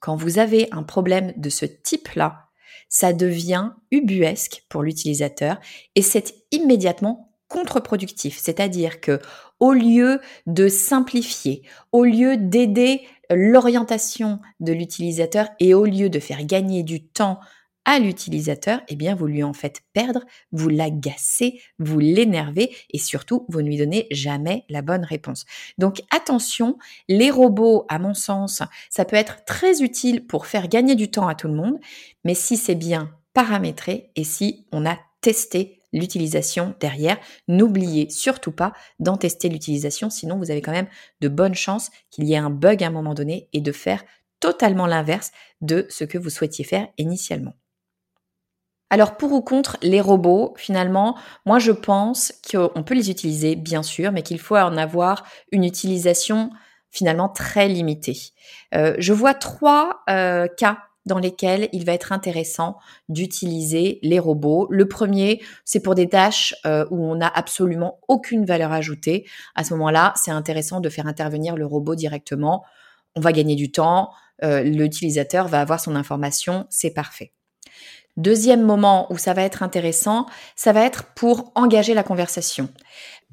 Quand 0.00 0.16
vous 0.16 0.38
avez 0.38 0.68
un 0.72 0.82
problème 0.82 1.32
de 1.36 1.50
ce 1.50 1.66
type-là, 1.66 2.48
ça 2.88 3.12
devient 3.12 3.70
ubuesque 3.90 4.64
pour 4.68 4.82
l'utilisateur 4.82 5.58
et 5.94 6.02
c'est 6.02 6.34
immédiatement 6.50 7.32
contre-productif. 7.48 8.38
C'est-à-dire 8.38 9.00
que 9.00 9.20
au 9.58 9.72
lieu 9.72 10.20
de 10.46 10.68
simplifier, 10.68 11.62
au 11.92 12.04
lieu 12.04 12.36
d'aider 12.36 13.02
l'orientation 13.30 14.40
de 14.60 14.72
l'utilisateur 14.72 15.48
et 15.60 15.74
au 15.74 15.84
lieu 15.84 16.08
de 16.08 16.18
faire 16.18 16.44
gagner 16.44 16.82
du 16.82 17.06
temps 17.06 17.38
à 17.84 17.98
l'utilisateur, 17.98 18.80
eh 18.88 18.96
bien, 18.96 19.14
vous 19.14 19.26
lui 19.26 19.42
en 19.42 19.52
faites 19.52 19.80
perdre, 19.92 20.24
vous 20.52 20.68
l'agacez, 20.68 21.60
vous 21.78 21.98
l'énervez 21.98 22.74
et 22.90 22.98
surtout, 22.98 23.46
vous 23.48 23.62
ne 23.62 23.68
lui 23.68 23.78
donnez 23.78 24.06
jamais 24.10 24.64
la 24.68 24.82
bonne 24.82 25.04
réponse. 25.04 25.46
Donc, 25.78 26.02
attention, 26.10 26.78
les 27.08 27.30
robots, 27.30 27.86
à 27.88 27.98
mon 27.98 28.14
sens, 28.14 28.62
ça 28.90 29.04
peut 29.04 29.16
être 29.16 29.44
très 29.44 29.82
utile 29.82 30.26
pour 30.26 30.46
faire 30.46 30.68
gagner 30.68 30.94
du 30.94 31.10
temps 31.10 31.28
à 31.28 31.34
tout 31.34 31.48
le 31.48 31.54
monde, 31.54 31.78
mais 32.24 32.34
si 32.34 32.56
c'est 32.56 32.74
bien 32.74 33.14
paramétré 33.32 34.10
et 34.16 34.24
si 34.24 34.66
on 34.72 34.86
a 34.86 34.98
testé 35.20 35.80
l'utilisation 35.92 36.74
derrière. 36.80 37.18
N'oubliez 37.48 38.10
surtout 38.10 38.52
pas 38.52 38.72
d'en 38.98 39.16
tester 39.16 39.48
l'utilisation, 39.48 40.10
sinon 40.10 40.38
vous 40.38 40.50
avez 40.50 40.62
quand 40.62 40.72
même 40.72 40.88
de 41.20 41.28
bonnes 41.28 41.54
chances 41.54 41.90
qu'il 42.10 42.24
y 42.24 42.34
ait 42.34 42.38
un 42.38 42.50
bug 42.50 42.82
à 42.82 42.86
un 42.86 42.90
moment 42.90 43.14
donné 43.14 43.48
et 43.52 43.60
de 43.60 43.72
faire 43.72 44.04
totalement 44.40 44.86
l'inverse 44.86 45.32
de 45.60 45.86
ce 45.90 46.04
que 46.04 46.18
vous 46.18 46.30
souhaitiez 46.30 46.64
faire 46.64 46.88
initialement. 46.96 47.54
Alors 48.92 49.16
pour 49.16 49.32
ou 49.32 49.40
contre 49.40 49.78
les 49.82 50.00
robots, 50.00 50.52
finalement, 50.56 51.16
moi 51.46 51.60
je 51.60 51.70
pense 51.70 52.32
qu'on 52.50 52.82
peut 52.82 52.94
les 52.94 53.08
utiliser 53.08 53.54
bien 53.54 53.84
sûr, 53.84 54.10
mais 54.10 54.22
qu'il 54.22 54.40
faut 54.40 54.56
en 54.56 54.76
avoir 54.76 55.24
une 55.52 55.64
utilisation 55.64 56.50
finalement 56.90 57.28
très 57.28 57.68
limitée. 57.68 58.18
Euh, 58.74 58.96
je 58.98 59.12
vois 59.12 59.34
trois 59.34 60.02
euh, 60.10 60.48
cas 60.56 60.78
dans 61.06 61.18
lesquels 61.18 61.68
il 61.72 61.86
va 61.86 61.92
être 61.92 62.12
intéressant 62.12 62.76
d'utiliser 63.08 64.00
les 64.02 64.18
robots. 64.18 64.66
Le 64.70 64.86
premier, 64.86 65.40
c'est 65.64 65.80
pour 65.80 65.94
des 65.94 66.08
tâches 66.08 66.54
euh, 66.66 66.84
où 66.90 67.04
on 67.04 67.14
n'a 67.14 67.28
absolument 67.28 68.00
aucune 68.08 68.44
valeur 68.44 68.72
ajoutée. 68.72 69.24
À 69.54 69.62
ce 69.62 69.72
moment-là, 69.74 70.12
c'est 70.16 70.32
intéressant 70.32 70.80
de 70.80 70.88
faire 70.88 71.06
intervenir 71.06 71.56
le 71.56 71.64
robot 71.64 71.94
directement. 71.94 72.64
On 73.14 73.20
va 73.20 73.32
gagner 73.32 73.54
du 73.54 73.72
temps, 73.72 74.10
l'utilisateur 74.42 75.48
va 75.48 75.60
avoir 75.60 75.80
son 75.80 75.96
information, 75.96 76.66
c'est 76.70 76.94
parfait. 76.94 77.32
Deuxième 78.16 78.62
moment 78.62 79.06
où 79.10 79.18
ça 79.18 79.34
va 79.34 79.42
être 79.42 79.62
intéressant, 79.62 80.26
ça 80.56 80.72
va 80.72 80.84
être 80.84 81.04
pour 81.14 81.52
engager 81.54 81.94
la 81.94 82.02
conversation. 82.02 82.68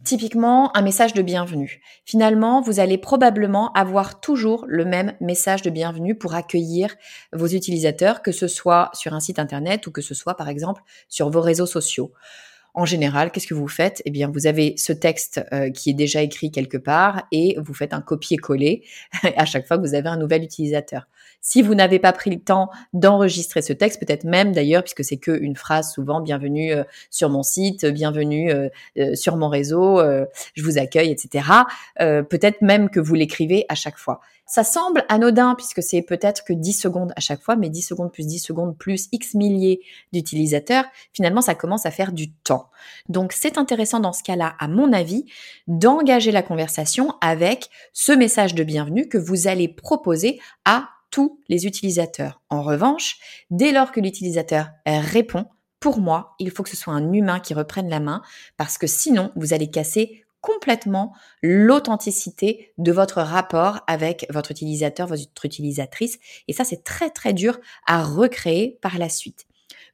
Typiquement, 0.03 0.75
un 0.77 0.83
message 0.83 1.13
de 1.13 1.21
bienvenue. 1.21 1.81
Finalement, 2.05 2.61
vous 2.61 2.79
allez 2.79 2.97
probablement 2.97 3.73
avoir 3.73 4.21
toujours 4.21 4.63
le 4.67 4.85
même 4.85 5.13
message 5.19 5.63
de 5.63 5.69
bienvenue 5.69 6.15
pour 6.15 6.35
accueillir 6.35 6.95
vos 7.33 7.47
utilisateurs, 7.47 8.21
que 8.21 8.31
ce 8.31 8.47
soit 8.47 8.89
sur 8.93 9.13
un 9.13 9.19
site 9.19 9.39
internet 9.39 9.87
ou 9.87 9.91
que 9.91 10.01
ce 10.01 10.13
soit 10.13 10.37
par 10.37 10.47
exemple 10.47 10.83
sur 11.09 11.29
vos 11.29 11.41
réseaux 11.41 11.65
sociaux. 11.65 12.13
En 12.75 12.85
général, 12.85 13.31
qu'est-ce 13.31 13.47
que 13.47 13.55
vous 13.55 13.67
faites? 13.67 14.03
Eh 14.05 14.11
bien, 14.11 14.29
vous 14.31 14.45
avez 14.45 14.75
ce 14.77 14.93
texte 14.93 15.43
euh, 15.51 15.71
qui 15.71 15.89
est 15.89 15.95
déjà 15.95 16.21
écrit 16.21 16.51
quelque 16.51 16.77
part 16.77 17.23
et 17.31 17.57
vous 17.59 17.73
faites 17.73 17.91
un 17.91 18.01
copier-coller 18.01 18.85
à 19.35 19.45
chaque 19.45 19.67
fois 19.67 19.77
que 19.77 19.81
vous 19.81 19.95
avez 19.95 20.09
un 20.09 20.17
nouvel 20.17 20.43
utilisateur. 20.43 21.07
Si 21.41 21.61
vous 21.61 21.75
n'avez 21.75 21.99
pas 21.99 22.11
pris 22.11 22.29
le 22.29 22.39
temps 22.39 22.69
d'enregistrer 22.93 23.61
ce 23.61 23.73
texte, 23.73 23.99
peut-être 23.99 24.25
même 24.25 24.51
d'ailleurs, 24.51 24.83
puisque 24.83 25.03
c'est 25.03 25.17
qu'une 25.17 25.55
phrase 25.55 25.91
souvent, 25.93 26.19
bienvenue 26.19 26.73
euh, 26.73 26.83
sur 27.09 27.29
mon 27.29 27.43
site, 27.43 27.85
bienvenue 27.85 28.51
euh, 28.51 28.69
euh, 28.97 29.15
sur 29.15 29.37
mon 29.37 29.47
réseau, 29.47 30.01
je 30.53 30.63
vous 30.63 30.77
accueille, 30.77 31.11
etc. 31.11 31.45
peut-être 31.97 32.61
même 32.61 32.89
que 32.89 32.99
vous 32.99 33.15
l'écrivez 33.15 33.65
à 33.69 33.75
chaque 33.75 33.97
fois. 33.97 34.19
Ça 34.49 34.63
semble 34.63 35.03
anodin 35.09 35.55
puisque 35.55 35.83
c'est 35.83 36.01
peut-être 36.01 36.45
que 36.45 36.53
10 36.53 36.71
secondes 36.71 37.11
à 37.17 37.19
chaque 37.19 37.41
fois, 37.41 37.57
mais 37.57 37.69
10 37.69 37.81
secondes 37.81 38.13
plus 38.13 38.25
10 38.25 38.39
secondes 38.39 38.77
plus 38.77 39.09
X 39.11 39.33
milliers 39.33 39.81
d'utilisateurs, 40.13 40.85
finalement, 41.11 41.41
ça 41.41 41.53
commence 41.53 41.85
à 41.85 41.91
faire 41.91 42.13
du 42.13 42.31
temps. 42.31 42.69
Donc, 43.09 43.33
c'est 43.33 43.57
intéressant 43.57 43.99
dans 43.99 44.13
ce 44.13 44.23
cas-là, 44.23 44.55
à 44.59 44.69
mon 44.69 44.93
avis, 44.93 45.25
d'engager 45.67 46.31
la 46.31 46.43
conversation 46.43 47.13
avec 47.19 47.69
ce 47.91 48.13
message 48.13 48.55
de 48.55 48.63
bienvenue 48.63 49.09
que 49.09 49.17
vous 49.17 49.47
allez 49.47 49.67
proposer 49.67 50.39
à 50.63 50.87
tous 51.09 51.41
les 51.47 51.65
utilisateurs. 51.65 52.41
En 52.49 52.61
revanche, 52.61 53.17
dès 53.49 53.71
lors 53.71 53.91
que 53.91 53.99
l'utilisateur 53.99 54.69
répond, 54.85 55.45
pour 55.79 55.99
moi, 55.99 56.35
il 56.39 56.51
faut 56.51 56.63
que 56.63 56.69
ce 56.69 56.77
soit 56.77 56.93
un 56.93 57.13
humain 57.13 57.39
qui 57.39 57.53
reprenne 57.53 57.89
la 57.89 57.99
main 57.99 58.21
parce 58.57 58.77
que 58.77 58.87
sinon, 58.87 59.31
vous 59.35 59.53
allez 59.53 59.69
casser 59.69 60.25
complètement 60.41 61.13
l'authenticité 61.41 62.73
de 62.77 62.91
votre 62.91 63.21
rapport 63.21 63.81
avec 63.87 64.25
votre 64.29 64.51
utilisateur, 64.51 65.07
votre 65.07 65.45
utilisatrice. 65.45 66.19
Et 66.47 66.53
ça, 66.53 66.63
c'est 66.63 66.83
très, 66.83 67.09
très 67.09 67.33
dur 67.33 67.59
à 67.85 68.03
recréer 68.03 68.79
par 68.81 68.97
la 68.97 69.09
suite 69.09 69.45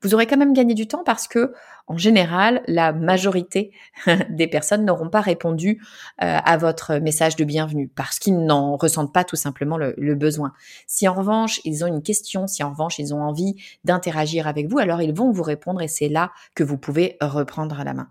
vous 0.03 0.13
aurez 0.13 0.27
quand 0.27 0.37
même 0.37 0.53
gagné 0.53 0.73
du 0.73 0.87
temps 0.87 1.03
parce 1.03 1.27
que, 1.27 1.53
en 1.87 1.97
général, 1.97 2.61
la 2.67 2.93
majorité 2.93 3.71
des 4.29 4.47
personnes 4.47 4.85
n'auront 4.85 5.09
pas 5.09 5.21
répondu 5.21 5.81
euh, 6.21 6.37
à 6.43 6.57
votre 6.57 6.95
message 6.95 7.35
de 7.35 7.43
bienvenue 7.43 7.87
parce 7.87 8.19
qu'ils 8.19 8.45
n'en 8.45 8.75
ressentent 8.75 9.13
pas 9.13 9.23
tout 9.23 9.35
simplement 9.35 9.77
le, 9.77 9.93
le, 9.97 10.15
besoin. 10.15 10.53
Si 10.87 11.07
en 11.07 11.13
revanche, 11.13 11.61
ils 11.65 11.83
ont 11.83 11.87
une 11.87 12.03
question, 12.03 12.47
si 12.47 12.63
en 12.63 12.71
revanche, 12.71 12.99
ils 12.99 13.13
ont 13.13 13.21
envie 13.21 13.55
d'interagir 13.83 14.47
avec 14.47 14.69
vous, 14.69 14.79
alors 14.79 15.01
ils 15.01 15.13
vont 15.13 15.31
vous 15.31 15.43
répondre 15.43 15.81
et 15.81 15.87
c'est 15.87 16.09
là 16.09 16.31
que 16.55 16.63
vous 16.63 16.77
pouvez 16.77 17.17
reprendre 17.21 17.81
la 17.83 17.93
main. 17.93 18.09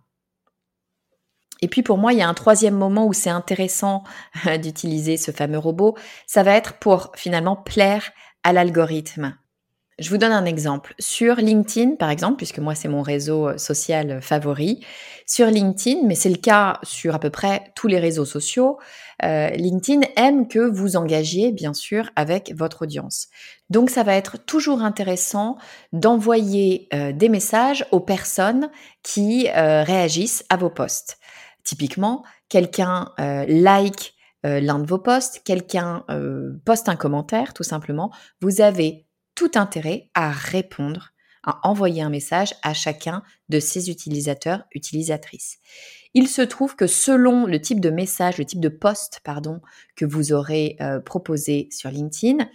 Et 1.62 1.68
puis 1.68 1.82
pour 1.82 1.96
moi, 1.96 2.12
il 2.12 2.18
y 2.18 2.22
a 2.22 2.28
un 2.28 2.34
troisième 2.34 2.74
moment 2.74 3.06
où 3.06 3.12
c'est 3.12 3.30
intéressant 3.30 4.02
d'utiliser 4.62 5.16
ce 5.16 5.30
fameux 5.30 5.58
robot. 5.58 5.96
Ça 6.26 6.42
va 6.42 6.54
être 6.54 6.74
pour 6.78 7.12
finalement 7.14 7.56
plaire 7.56 8.10
à 8.42 8.52
l'algorithme. 8.52 9.36
Je 9.98 10.08
vous 10.08 10.16
donne 10.16 10.32
un 10.32 10.46
exemple. 10.46 10.94
Sur 10.98 11.36
LinkedIn, 11.36 11.96
par 11.96 12.08
exemple, 12.08 12.36
puisque 12.36 12.58
moi 12.58 12.74
c'est 12.74 12.88
mon 12.88 13.02
réseau 13.02 13.48
euh, 13.48 13.58
social 13.58 14.10
euh, 14.10 14.20
favori, 14.22 14.80
sur 15.26 15.46
LinkedIn, 15.46 16.06
mais 16.06 16.14
c'est 16.14 16.30
le 16.30 16.36
cas 16.36 16.78
sur 16.82 17.14
à 17.14 17.18
peu 17.18 17.28
près 17.28 17.72
tous 17.76 17.88
les 17.88 17.98
réseaux 17.98 18.24
sociaux, 18.24 18.78
euh, 19.22 19.50
LinkedIn 19.50 20.00
aime 20.16 20.48
que 20.48 20.60
vous 20.60 20.96
engagiez, 20.96 21.52
bien 21.52 21.74
sûr, 21.74 22.08
avec 22.16 22.54
votre 22.56 22.82
audience. 22.82 23.28
Donc 23.68 23.90
ça 23.90 24.02
va 24.02 24.14
être 24.14 24.38
toujours 24.38 24.82
intéressant 24.82 25.56
d'envoyer 25.92 26.88
des 27.14 27.28
messages 27.28 27.86
aux 27.92 28.00
personnes 28.00 28.70
qui 29.02 29.48
réagissent 29.48 30.44
à 30.50 30.56
vos 30.56 30.68
posts. 30.68 31.18
Typiquement, 31.64 32.24
quelqu'un 32.50 33.12
like 33.18 34.14
l'un 34.42 34.78
de 34.78 34.86
vos 34.86 34.98
posts, 34.98 35.42
quelqu'un 35.44 36.04
poste 36.66 36.90
un 36.90 36.96
commentaire, 36.96 37.54
tout 37.54 37.62
simplement. 37.62 38.10
Vous 38.42 38.60
avez 38.60 39.06
tout 39.34 39.52
intérêt 39.54 40.10
à 40.14 40.30
répondre, 40.30 41.12
à 41.44 41.66
envoyer 41.68 42.02
un 42.02 42.10
message 42.10 42.54
à 42.62 42.74
chacun 42.74 43.22
de 43.48 43.60
ses 43.60 43.90
utilisateurs, 43.90 44.64
utilisatrices. 44.74 45.58
Il 46.14 46.28
se 46.28 46.42
trouve 46.42 46.76
que 46.76 46.86
selon 46.86 47.46
le 47.46 47.60
type 47.60 47.80
de 47.80 47.90
message, 47.90 48.38
le 48.38 48.44
type 48.44 48.60
de 48.60 48.68
post, 48.68 49.20
pardon, 49.24 49.60
que 49.96 50.04
vous 50.04 50.32
aurez 50.32 50.76
euh, 50.80 51.00
proposé 51.00 51.68
sur 51.70 51.90
LinkedIn, 51.90 52.46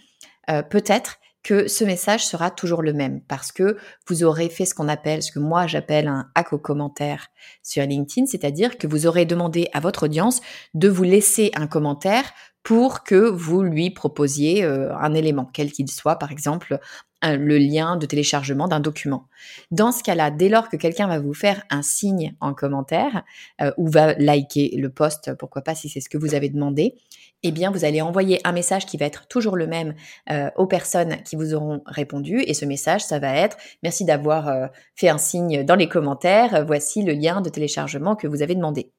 euh, 0.50 0.62
peut-être 0.62 1.18
que 1.42 1.68
ce 1.68 1.84
message 1.84 2.26
sera 2.26 2.50
toujours 2.50 2.82
le 2.82 2.92
même 2.92 3.20
parce 3.22 3.52
que 3.52 3.78
vous 4.06 4.24
aurez 4.24 4.48
fait 4.48 4.64
ce 4.64 4.74
qu'on 4.74 4.88
appelle, 4.88 5.22
ce 5.22 5.32
que 5.32 5.38
moi 5.38 5.66
j'appelle 5.66 6.08
un 6.08 6.30
hack 6.34 6.52
au 6.52 6.58
commentaire 6.58 7.28
sur 7.62 7.84
LinkedIn, 7.84 8.26
c'est-à-dire 8.26 8.76
que 8.76 8.86
vous 8.86 9.06
aurez 9.06 9.24
demandé 9.24 9.68
à 9.72 9.80
votre 9.80 10.04
audience 10.04 10.40
de 10.74 10.88
vous 10.88 11.04
laisser 11.04 11.50
un 11.54 11.66
commentaire 11.66 12.32
pour 12.68 13.02
que 13.02 13.14
vous 13.14 13.62
lui 13.62 13.88
proposiez 13.88 14.62
euh, 14.62 14.94
un 14.94 15.14
élément, 15.14 15.48
quel 15.50 15.72
qu'il 15.72 15.90
soit, 15.90 16.16
par 16.16 16.30
exemple 16.32 16.78
le 17.22 17.58
lien 17.58 17.96
de 17.96 18.06
téléchargement 18.06 18.68
d'un 18.68 18.78
document. 18.78 19.24
Dans 19.72 19.90
ce 19.90 20.04
cas-là, 20.04 20.30
dès 20.30 20.48
lors 20.48 20.68
que 20.68 20.76
quelqu'un 20.76 21.08
va 21.08 21.18
vous 21.18 21.34
faire 21.34 21.64
un 21.68 21.82
signe 21.82 22.36
en 22.40 22.54
commentaire 22.54 23.24
euh, 23.60 23.72
ou 23.76 23.88
va 23.88 24.12
liker 24.14 24.76
le 24.76 24.88
post, 24.88 25.34
pourquoi 25.34 25.62
pas 25.62 25.74
si 25.74 25.88
c'est 25.88 26.00
ce 26.00 26.08
que 26.08 26.18
vous 26.18 26.36
avez 26.36 26.48
demandé, 26.48 26.94
eh 27.42 27.50
bien 27.52 27.72
vous 27.72 27.84
allez 27.86 28.02
envoyer 28.02 28.38
un 28.44 28.52
message 28.52 28.86
qui 28.86 28.98
va 28.98 29.06
être 29.06 29.26
toujours 29.26 29.56
le 29.56 29.66
même 29.66 29.94
euh, 30.30 30.50
aux 30.56 30.66
personnes 30.66 31.16
qui 31.24 31.34
vous 31.36 31.54
auront 31.54 31.82
répondu 31.86 32.40
et 32.46 32.52
ce 32.52 32.66
message, 32.66 33.02
ça 33.02 33.18
va 33.18 33.34
être 33.34 33.56
merci 33.82 34.04
d'avoir 34.04 34.70
fait 34.94 35.08
un 35.08 35.18
signe 35.18 35.64
dans 35.64 35.74
les 35.74 35.88
commentaires, 35.88 36.66
voici 36.66 37.02
le 37.02 37.14
lien 37.14 37.40
de 37.40 37.48
téléchargement 37.48 38.14
que 38.14 38.28
vous 38.28 38.42
avez 38.42 38.54
demandé. 38.54 38.92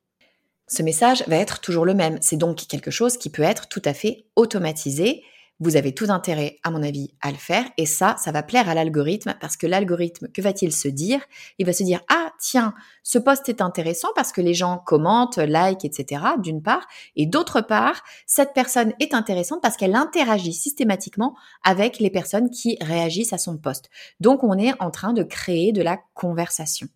Ce 0.69 0.81
message 0.81 1.23
va 1.27 1.35
être 1.35 1.59
toujours 1.59 1.85
le 1.85 1.93
même. 1.93 2.17
C'est 2.21 2.38
donc 2.38 2.65
quelque 2.67 2.91
chose 2.91 3.17
qui 3.17 3.29
peut 3.29 3.43
être 3.43 3.67
tout 3.67 3.81
à 3.83 3.93
fait 3.93 4.25
automatisé 4.38 5.23
vous 5.61 5.75
avez 5.75 5.93
tout 5.93 6.05
intérêt, 6.09 6.57
à 6.63 6.71
mon 6.71 6.81
avis, 6.83 7.11
à 7.21 7.31
le 7.31 7.38
faire. 7.38 7.65
Et 7.77 7.85
ça, 7.85 8.15
ça 8.17 8.31
va 8.31 8.43
plaire 8.43 8.69
à 8.69 8.73
l'algorithme 8.73 9.35
parce 9.41 9.57
que 9.57 9.67
l'algorithme, 9.67 10.29
que 10.29 10.41
va-t-il 10.41 10.71
se 10.71 10.88
dire? 10.88 11.19
Il 11.57 11.65
va 11.65 11.73
se 11.73 11.83
dire, 11.83 12.01
ah, 12.09 12.31
tiens, 12.39 12.73
ce 13.03 13.19
post 13.19 13.49
est 13.49 13.61
intéressant 13.61 14.07
parce 14.15 14.31
que 14.31 14.39
les 14.39 14.53
gens 14.53 14.77
commentent, 14.77 15.38
like, 15.38 15.83
etc., 15.83 16.23
d'une 16.41 16.61
part. 16.61 16.88
Et 17.17 17.25
d'autre 17.25 17.59
part, 17.59 18.03
cette 18.25 18.53
personne 18.53 18.93
est 19.01 19.13
intéressante 19.13 19.61
parce 19.61 19.75
qu'elle 19.75 19.95
interagit 19.95 20.53
systématiquement 20.53 21.35
avec 21.63 21.99
les 21.99 22.09
personnes 22.09 22.49
qui 22.49 22.77
réagissent 22.79 23.33
à 23.33 23.38
son 23.38 23.57
post. 23.57 23.89
Donc, 24.21 24.43
on 24.43 24.57
est 24.57 24.73
en 24.81 24.91
train 24.91 25.11
de 25.11 25.23
créer 25.23 25.73
de 25.73 25.81
la 25.81 25.99
conversation. 26.13 26.88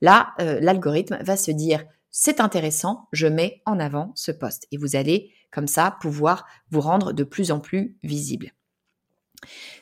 Là, 0.00 0.28
euh, 0.40 0.60
l'algorithme 0.60 1.18
va 1.22 1.36
se 1.36 1.50
dire, 1.50 1.84
c'est 2.18 2.40
intéressant, 2.40 3.08
je 3.12 3.26
mets 3.26 3.60
en 3.66 3.78
avant 3.78 4.12
ce 4.14 4.32
post. 4.32 4.66
Et 4.72 4.78
vous 4.78 4.96
allez 4.96 5.34
comme 5.50 5.66
ça 5.66 5.98
pouvoir 6.00 6.46
vous 6.70 6.80
rendre 6.80 7.12
de 7.12 7.24
plus 7.24 7.50
en 7.50 7.60
plus 7.60 7.98
visible. 8.02 8.52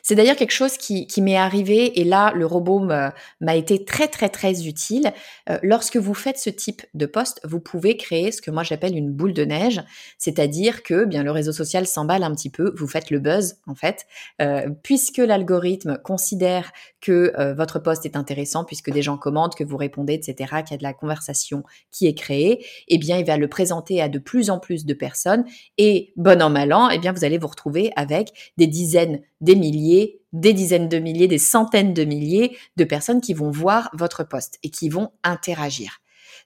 C'est 0.03 0.15
d'ailleurs 0.15 0.35
quelque 0.35 0.51
chose 0.51 0.77
qui, 0.77 1.07
m'est 1.21 1.37
arrivé 1.37 1.99
et 1.99 2.03
là, 2.03 2.33
le 2.35 2.45
robot 2.45 2.79
m'a 2.79 3.55
été 3.55 3.85
très 3.85 4.09
très 4.09 4.27
très 4.27 4.67
utile. 4.67 5.13
Euh, 5.49 5.57
lorsque 5.63 5.95
vous 5.95 6.13
faites 6.13 6.37
ce 6.37 6.49
type 6.49 6.83
de 6.93 7.05
poste, 7.05 7.39
vous 7.45 7.61
pouvez 7.61 7.95
créer 7.95 8.33
ce 8.33 8.41
que 8.41 8.51
moi 8.51 8.63
j'appelle 8.63 8.95
une 8.95 9.11
boule 9.11 9.33
de 9.33 9.45
neige, 9.45 9.81
c'est-à-dire 10.17 10.83
que 10.83 11.05
bien 11.05 11.23
le 11.23 11.31
réseau 11.31 11.53
social 11.53 11.87
s'emballe 11.87 12.23
un 12.23 12.35
petit 12.35 12.49
peu, 12.49 12.73
vous 12.77 12.87
faites 12.87 13.09
le 13.11 13.19
buzz 13.19 13.55
en 13.65 13.75
fait, 13.75 14.05
euh, 14.41 14.69
puisque 14.83 15.17
l'algorithme 15.17 15.97
considère 16.03 16.71
que 17.05 17.33
euh, 17.37 17.53
votre 17.53 17.77
poste 17.77 18.03
est 18.05 18.15
intéressant, 18.15 18.65
puisque 18.65 18.89
des 18.89 19.03
gens 19.03 19.15
commentent, 19.15 19.55
que 19.55 19.63
vous 19.63 19.77
répondez, 19.77 20.13
etc., 20.13 20.55
qu'il 20.63 20.71
y 20.71 20.73
a 20.73 20.77
de 20.77 20.83
la 20.83 20.93
conversation 20.93 21.63
qui 21.91 22.07
est 22.07 22.15
créée, 22.15 22.65
eh 22.87 22.97
bien 22.97 23.19
il 23.19 23.25
va 23.25 23.37
le 23.37 23.47
présenter 23.47 24.01
à 24.01 24.09
de 24.09 24.17
plus 24.17 24.49
en 24.49 24.57
plus 24.57 24.85
de 24.85 24.93
personnes 24.95 25.45
et 25.77 26.13
bon 26.15 26.41
an 26.41 26.49
mal 26.49 26.73
an, 26.73 26.89
eh 26.89 26.97
bien 26.97 27.11
vous 27.11 27.23
allez 27.23 27.37
vous 27.37 27.47
retrouver 27.47 27.91
avec 27.95 28.53
des 28.57 28.65
dizaines 28.65 29.21
des 29.39 29.55
milliers, 29.55 30.21
des 30.33 30.53
dizaines 30.53 30.89
de 30.89 30.97
milliers, 30.97 31.27
des 31.27 31.37
centaines 31.37 31.93
de 31.93 32.03
milliers 32.05 32.57
de 32.75 32.83
personnes 32.83 33.21
qui 33.21 33.35
vont 33.35 33.51
voir 33.51 33.91
votre 33.93 34.23
poste 34.23 34.57
et 34.63 34.71
qui 34.71 34.89
vont 34.89 35.11
interagir. 35.23 35.99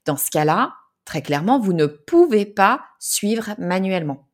Dans 0.06 0.18
ce 0.18 0.30
cas-là, 0.30 0.74
très 1.06 1.22
clairement, 1.22 1.60
vous 1.60 1.74
ne 1.74 1.86
pouvez 1.86 2.46
pas 2.46 2.82
suivre 3.00 3.56
manuellement. 3.60 4.29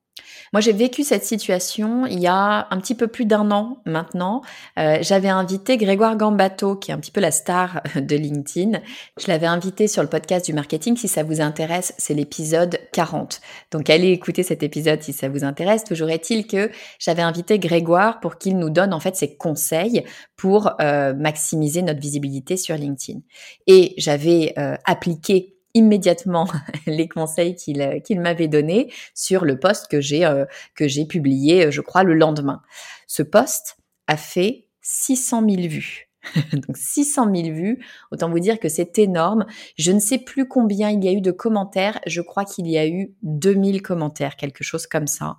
Moi, 0.55 0.62
j'ai 0.62 0.71
vécu 0.71 1.03
cette 1.03 1.25
situation 1.25 2.05
il 2.05 2.17
y 2.21 2.27
a 2.27 2.67
un 2.71 2.79
petit 2.79 2.95
peu 2.95 3.07
plus 3.07 3.25
d'un 3.25 3.51
an 3.51 3.79
maintenant. 3.85 4.41
Euh, 4.79 5.00
j'avais 5.01 5.27
invité 5.27 5.75
Grégoire 5.75 6.15
Gambato, 6.15 6.77
qui 6.77 6.91
est 6.91 6.93
un 6.93 6.97
petit 6.97 7.12
peu 7.12 7.19
la 7.19 7.31
star 7.31 7.81
de 7.97 8.15
LinkedIn. 8.15 8.79
Je 9.19 9.27
l'avais 9.27 9.47
invité 9.47 9.89
sur 9.89 10.01
le 10.01 10.07
podcast 10.07 10.45
du 10.45 10.53
marketing. 10.53 10.95
Si 10.95 11.09
ça 11.09 11.24
vous 11.24 11.41
intéresse, 11.41 11.93
c'est 11.97 12.13
l'épisode 12.13 12.79
40. 12.93 13.41
Donc, 13.71 13.89
allez 13.89 14.12
écouter 14.12 14.43
cet 14.43 14.63
épisode 14.63 15.03
si 15.03 15.12
ça 15.12 15.27
vous 15.27 15.43
intéresse. 15.43 15.83
Toujours 15.83 16.09
est-il 16.09 16.47
que 16.47 16.71
j'avais 17.00 17.21
invité 17.21 17.59
Grégoire 17.59 18.21
pour 18.21 18.38
qu'il 18.38 18.57
nous 18.57 18.69
donne 18.69 18.93
en 18.93 19.01
fait 19.01 19.17
ses 19.17 19.35
conseils 19.35 20.05
pour 20.38 20.71
euh, 20.79 21.13
maximiser 21.13 21.81
notre 21.81 22.00
visibilité 22.00 22.55
sur 22.55 22.77
LinkedIn. 22.77 23.19
Et 23.67 23.93
j'avais 23.97 24.53
euh, 24.57 24.77
appliqué 24.85 25.54
immédiatement 25.75 26.48
les 26.88 27.08
conseils 27.08 27.55
qu'il 27.55 27.82
euh, 27.82 28.00
qu'il 28.00 28.20
m'avait 28.20 28.48
donnés 28.48 28.91
sur 29.13 29.46
le 29.46 29.60
post 29.60 29.88
que 29.88 30.01
j'ai 30.01 30.25
euh, 30.25 30.46
que 30.74 30.88
j'ai 30.88 31.05
publié, 31.05 31.72
je 31.72 31.82
crois, 31.82 32.03
le 32.03 32.15
lendemain. 32.15 32.63
Ce 33.05 33.22
post 33.22 33.77
a 34.08 34.17
fait 34.17 34.65
600 34.82 35.48
000 35.48 35.62
vues. 35.67 36.04
Donc 36.53 36.77
600 36.77 37.34
000 37.34 37.55
vues, 37.55 37.86
autant 38.12 38.29
vous 38.29 38.39
dire 38.39 38.60
que 38.60 38.70
c'est 38.70 38.98
énorme. 39.00 39.46
Je 39.77 39.91
ne 39.91 40.00
sais 40.00 40.17
plus 40.17 40.48
combien 40.48 40.89
il 40.89 41.03
y 41.03 41.08
a 41.08 41.12
eu 41.12 41.22
de 41.22 41.32
commentaires, 41.32 42.00
je 42.05 42.22
crois 42.22 42.46
qu'il 42.46 42.67
y 42.67 42.77
a 42.77 42.88
eu 42.88 43.13
2000 43.24 43.82
commentaires, 43.82 44.36
quelque 44.36 44.63
chose 44.63 44.88
comme 44.88 45.07
ça. 45.07 45.38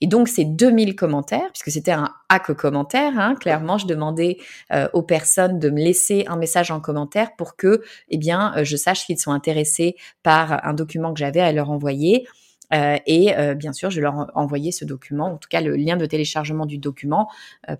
Et 0.00 0.06
donc 0.06 0.28
ces 0.28 0.44
2000 0.44 0.96
commentaires, 0.96 1.48
puisque 1.52 1.70
c'était 1.70 1.92
un 1.92 2.12
hack 2.28 2.52
commentaire, 2.54 3.18
hein, 3.18 3.34
clairement 3.34 3.78
je 3.78 3.86
demandais 3.86 4.38
euh, 4.72 4.88
aux 4.92 5.02
personnes 5.02 5.58
de 5.58 5.70
me 5.70 5.78
laisser 5.78 6.24
un 6.28 6.36
message 6.36 6.70
en 6.70 6.80
commentaire 6.80 7.34
pour 7.36 7.56
que 7.56 7.82
eh 8.08 8.18
bien, 8.18 8.54
euh, 8.56 8.64
je 8.64 8.76
sache 8.76 9.06
qu'ils 9.06 9.18
sont 9.18 9.32
intéressés 9.32 9.96
par 10.22 10.64
un 10.66 10.74
document 10.74 11.12
que 11.12 11.18
j'avais 11.18 11.40
à 11.40 11.52
leur 11.52 11.70
envoyer. 11.70 12.26
Euh, 12.74 12.96
et 13.06 13.32
bien 13.54 13.72
sûr, 13.72 13.90
je 13.90 14.00
leur 14.00 14.28
envoyais 14.34 14.72
ce 14.72 14.84
document, 14.84 15.26
en 15.26 15.36
tout 15.36 15.48
cas 15.48 15.60
le 15.60 15.76
lien 15.76 15.96
de 15.96 16.04
téléchargement 16.04 16.66
du 16.66 16.78
document 16.78 17.28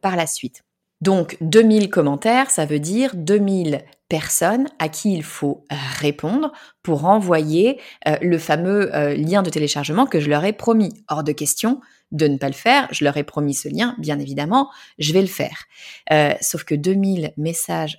par 0.01 0.15
la 0.15 0.29
suite. 0.29 0.63
Donc 1.01 1.37
2000 1.41 1.91
commentaires, 1.91 2.51
ça 2.51 2.65
veut 2.65 2.79
dire 2.79 3.11
2000 3.15 3.85
personnes 4.09 4.69
à 4.79 4.89
qui 4.89 5.13
il 5.13 5.23
faut 5.23 5.65
répondre 5.99 6.53
pour 6.83 7.05
envoyer 7.05 7.81
euh, 8.07 8.17
le 8.23 8.39
fameux 8.39 8.95
euh, 8.95 9.15
lien 9.15 9.43
de 9.43 9.51
téléchargement 9.51 10.07
que 10.07 10.21
je 10.21 10.31
leur 10.31 10.45
ai 10.45 10.53
promis. 10.53 10.93
Hors 11.09 11.25
de 11.25 11.33
question 11.33 11.81
de 12.13 12.29
ne 12.29 12.39
pas 12.39 12.47
le 12.47 12.55
faire, 12.55 12.89
je 12.93 13.05
leur 13.05 13.17
ai 13.17 13.25
promis 13.25 13.55
ce 13.55 13.69
lien, 13.69 13.97
bien 13.99 14.19
évidemment, 14.21 14.71
je 14.99 15.13
vais 15.13 15.23
le 15.23 15.27
faire. 15.27 15.65
Euh, 16.13 16.35
sauf 16.41 16.65
que 16.65 16.75
2000 16.75 17.33
messages, 17.37 17.99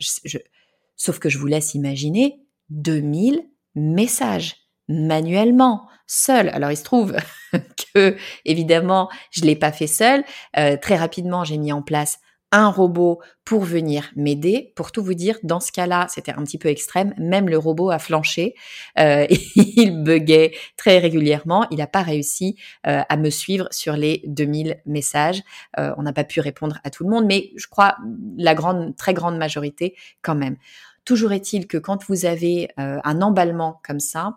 sauf 0.95 1.19
que 1.19 1.29
je 1.29 1.37
vous 1.37 1.47
laisse 1.47 1.73
imaginer 1.73 2.39
2000 2.69 3.41
messages 3.75 4.55
manuellement, 4.87 5.87
seul. 6.07 6.47
Alors 6.49 6.71
il 6.71 6.77
se 6.77 6.83
trouve 6.83 7.15
que 7.93 8.15
évidemment 8.45 9.09
je 9.31 9.41
l'ai 9.41 9.57
pas 9.57 9.73
fait 9.73 9.87
seul. 9.87 10.23
très 10.53 10.95
rapidement 10.95 11.43
j'ai 11.43 11.57
mis 11.57 11.73
en 11.73 11.81
place 11.81 12.19
un 12.51 12.69
robot 12.69 13.19
pour 13.43 13.63
venir 13.63 14.09
m'aider. 14.15 14.71
Pour 14.75 14.91
tout 14.91 15.03
vous 15.03 15.13
dire, 15.13 15.37
dans 15.43 15.59
ce 15.59 15.71
cas-là, 15.71 16.07
c'était 16.09 16.31
un 16.31 16.43
petit 16.43 16.57
peu 16.57 16.69
extrême. 16.69 17.13
Même 17.17 17.49
le 17.49 17.57
robot 17.57 17.89
a 17.89 17.99
flanché. 17.99 18.55
Euh, 18.99 19.27
il 19.55 20.03
buguait 20.03 20.53
très 20.77 20.99
régulièrement. 20.99 21.67
Il 21.71 21.77
n'a 21.77 21.87
pas 21.87 22.01
réussi 22.01 22.57
euh, 22.85 23.01
à 23.07 23.17
me 23.17 23.29
suivre 23.29 23.67
sur 23.71 23.93
les 23.93 24.23
2000 24.27 24.81
messages. 24.85 25.41
Euh, 25.77 25.93
on 25.97 26.03
n'a 26.03 26.13
pas 26.13 26.23
pu 26.23 26.39
répondre 26.39 26.79
à 26.83 26.89
tout 26.89 27.03
le 27.03 27.09
monde, 27.09 27.25
mais 27.25 27.51
je 27.55 27.67
crois 27.67 27.97
la 28.37 28.55
grande, 28.55 28.95
très 28.95 29.13
grande 29.13 29.37
majorité 29.37 29.95
quand 30.21 30.35
même. 30.35 30.57
Toujours 31.03 31.31
est-il 31.31 31.67
que 31.67 31.77
quand 31.77 32.03
vous 32.09 32.25
avez 32.25 32.67
un 32.75 33.21
emballement 33.21 33.79
comme 33.81 34.01
ça, 34.01 34.33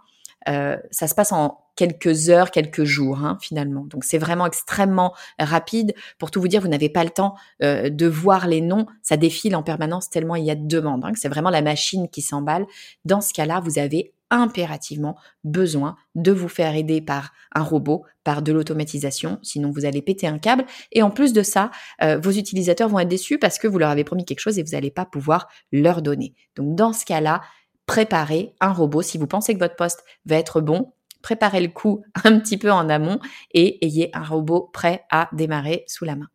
ça 0.47 1.07
se 1.07 1.15
passe 1.15 1.33
en 1.33 1.59
quelques 1.81 2.29
heures, 2.29 2.51
quelques 2.51 2.85
jours 2.85 3.25
hein, 3.25 3.39
finalement. 3.41 3.87
Donc 3.87 4.05
c'est 4.05 4.19
vraiment 4.19 4.45
extrêmement 4.47 5.15
rapide. 5.39 5.95
Pour 6.19 6.31
tout 6.31 6.39
vous 6.39 6.49
dire, 6.49 6.61
vous 6.61 6.69
n'avez 6.69 6.91
pas 6.91 7.05
le 7.05 7.11
temps 7.11 7.37
euh, 7.63 7.89
de 7.89 8.07
voir 8.07 8.49
les 8.49 8.61
noms, 8.61 8.85
ça 9.03 9.17
défile 9.17 9.57
en 9.57 9.63
permanence 9.63 10.11
tellement 10.11 10.37
il 10.37 10.45
y 10.45 10.51
a 10.51 10.57
de 10.57 10.67
demandes. 10.67 11.07
Hein, 11.07 11.13
c'est 11.15 11.31
vraiment 11.31 11.49
la 11.49 11.63
machine 11.63 12.11
qui 12.11 12.21
s'emballe. 12.21 12.67
Dans 13.07 13.23
ce 13.23 13.33
cas-là, 13.33 13.61
vous 13.65 13.79
avez 13.79 14.13
impérativement 14.31 15.17
besoin 15.43 15.97
de 16.15 16.33
vous 16.33 16.49
faire 16.49 16.75
aider 16.77 17.01
par 17.01 17.33
un 17.55 17.63
robot, 17.63 18.05
par 18.25 18.43
de 18.43 18.53
l'automatisation, 18.53 19.39
sinon 19.43 19.71
vous 19.71 19.87
allez 19.87 20.03
péter 20.03 20.27
un 20.27 20.39
câble. 20.39 20.67
Et 20.93 21.03
en 21.03 21.11
plus 21.11 21.33
de 21.33 21.43
ça, 21.43 21.71
euh, 22.03 22.19
vos 22.19 22.31
utilisateurs 22.31 22.91
vont 22.91 23.01
être 23.01 23.09
déçus 23.09 23.39
parce 23.39 23.59
que 23.59 23.67
vous 23.67 23.79
leur 23.79 23.91
avez 23.91 24.05
promis 24.05 24.27
quelque 24.27 24.41
chose 24.41 24.59
et 24.59 24.63
vous 24.63 24.73
n'allez 24.73 24.91
pas 24.91 25.07
pouvoir 25.07 25.49
leur 25.73 26.03
donner. 26.03 26.35
Donc 26.57 26.77
dans 26.77 26.93
ce 26.93 27.07
cas-là, 27.07 27.41
préparez 27.87 28.55
un 28.61 28.73
robot. 28.73 29.03
Si 29.03 29.19
vous 29.19 29.27
pensez 29.27 29.55
que 29.55 29.59
votre 29.59 29.77
poste 29.77 30.05
va 30.27 30.37
être 30.37 30.61
bon, 30.61 30.93
préparez 31.23 31.61
le 31.61 31.69
coup 31.69 32.03
un 32.25 32.39
petit 32.39 32.59
peu 32.59 32.71
en 32.71 32.89
amont 32.89 33.21
et 33.53 33.85
ayez 33.85 34.11
un 34.15 34.25
robot 34.25 34.71
prêt 34.73 35.05
à 35.11 35.29
démarrer 35.33 35.85
sous 35.87 36.05
la 36.05 36.17
main. 36.17 36.29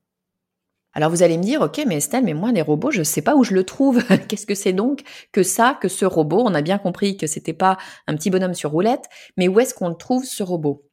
Alors 0.98 1.10
vous 1.10 1.24
allez 1.24 1.38
me 1.38 1.44
dire, 1.44 1.62
ok, 1.62 1.84
mais 1.86 1.98
Estelle, 1.98 2.24
mais 2.24 2.34
moi 2.34 2.54
les 2.54 2.62
robots, 2.62 2.90
je 2.90 3.00
ne 3.00 3.04
sais 3.04 3.22
pas 3.22 3.36
où 3.36 3.44
je 3.44 3.54
le 3.54 3.66
trouve. 3.66 4.02
Qu'est-ce 4.30 4.46
que 4.46 4.56
c'est 4.56 4.72
donc 4.72 5.02
que 5.34 5.44
ça, 5.44 5.78
que 5.80 5.90
ce 5.90 6.06
robot? 6.06 6.42
On 6.46 6.54
a 6.54 6.62
bien 6.62 6.78
compris 6.78 7.18
que 7.18 7.28
c'était 7.28 7.54
pas 7.54 7.78
un 8.08 8.16
petit 8.16 8.30
bonhomme 8.30 8.54
sur 8.54 8.72
roulette, 8.72 9.04
mais 9.36 9.50
où 9.50 9.60
est-ce 9.60 9.74
qu'on 9.74 9.90
le 9.90 9.96
trouve 9.96 10.24
ce 10.24 10.42
robot? 10.42 10.86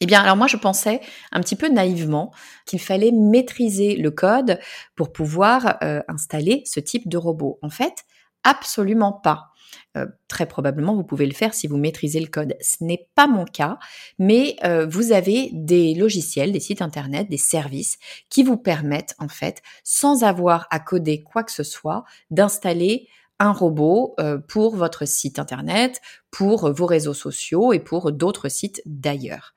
Eh 0.00 0.06
bien, 0.06 0.20
alors 0.20 0.36
moi, 0.36 0.46
je 0.46 0.56
pensais 0.56 1.00
un 1.32 1.40
petit 1.40 1.56
peu 1.56 1.68
naïvement 1.68 2.32
qu'il 2.66 2.80
fallait 2.80 3.12
maîtriser 3.12 3.96
le 3.96 4.10
code 4.10 4.60
pour 4.96 5.12
pouvoir 5.12 5.78
euh, 5.82 6.00
installer 6.08 6.62
ce 6.66 6.78
type 6.78 7.08
de 7.08 7.16
robot. 7.16 7.58
En 7.62 7.70
fait, 7.70 8.04
absolument 8.44 9.12
pas. 9.12 9.53
Euh, 9.96 10.06
très 10.28 10.46
probablement, 10.46 10.94
vous 10.94 11.04
pouvez 11.04 11.26
le 11.26 11.32
faire 11.32 11.54
si 11.54 11.66
vous 11.66 11.76
maîtrisez 11.76 12.20
le 12.20 12.26
code. 12.26 12.56
Ce 12.60 12.82
n'est 12.82 13.08
pas 13.14 13.26
mon 13.26 13.44
cas, 13.44 13.78
mais 14.18 14.56
euh, 14.64 14.86
vous 14.86 15.12
avez 15.12 15.50
des 15.52 15.94
logiciels, 15.94 16.52
des 16.52 16.60
sites 16.60 16.82
internet, 16.82 17.28
des 17.28 17.38
services 17.38 17.98
qui 18.30 18.42
vous 18.42 18.56
permettent 18.56 19.14
en 19.18 19.28
fait, 19.28 19.62
sans 19.82 20.24
avoir 20.24 20.66
à 20.70 20.80
coder 20.80 21.22
quoi 21.22 21.44
que 21.44 21.52
ce 21.52 21.62
soit, 21.62 22.04
d'installer 22.30 23.08
un 23.40 23.52
robot 23.52 24.14
euh, 24.20 24.38
pour 24.38 24.76
votre 24.76 25.06
site 25.06 25.38
internet, 25.38 26.00
pour 26.30 26.72
vos 26.72 26.86
réseaux 26.86 27.14
sociaux 27.14 27.72
et 27.72 27.80
pour 27.80 28.12
d'autres 28.12 28.48
sites 28.48 28.80
d'ailleurs. 28.86 29.54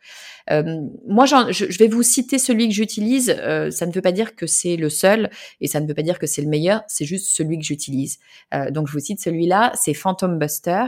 Euh, 0.49 0.81
moi, 1.07 1.25
je, 1.25 1.77
vais 1.77 1.87
vous 1.87 2.03
citer 2.03 2.39
celui 2.39 2.67
que 2.67 2.73
j'utilise. 2.73 3.35
Euh, 3.39 3.69
ça 3.71 3.85
ne 3.85 3.91
veut 3.91 4.01
pas 4.01 4.11
dire 4.11 4.35
que 4.35 4.47
c'est 4.47 4.77
le 4.77 4.89
seul 4.89 5.29
et 5.61 5.67
ça 5.67 5.79
ne 5.79 5.87
veut 5.87 5.93
pas 5.93 6.01
dire 6.01 6.19
que 6.19 6.27
c'est 6.27 6.41
le 6.41 6.49
meilleur. 6.49 6.83
C'est 6.87 7.05
juste 7.05 7.35
celui 7.35 7.57
que 7.57 7.65
j'utilise. 7.65 8.19
donc, 8.71 8.87
je 8.87 8.93
vous 8.93 8.99
cite 8.99 9.21
celui-là. 9.21 9.73
C'est 9.75 9.93
Phantom 9.93 10.39
Buster. 10.39 10.85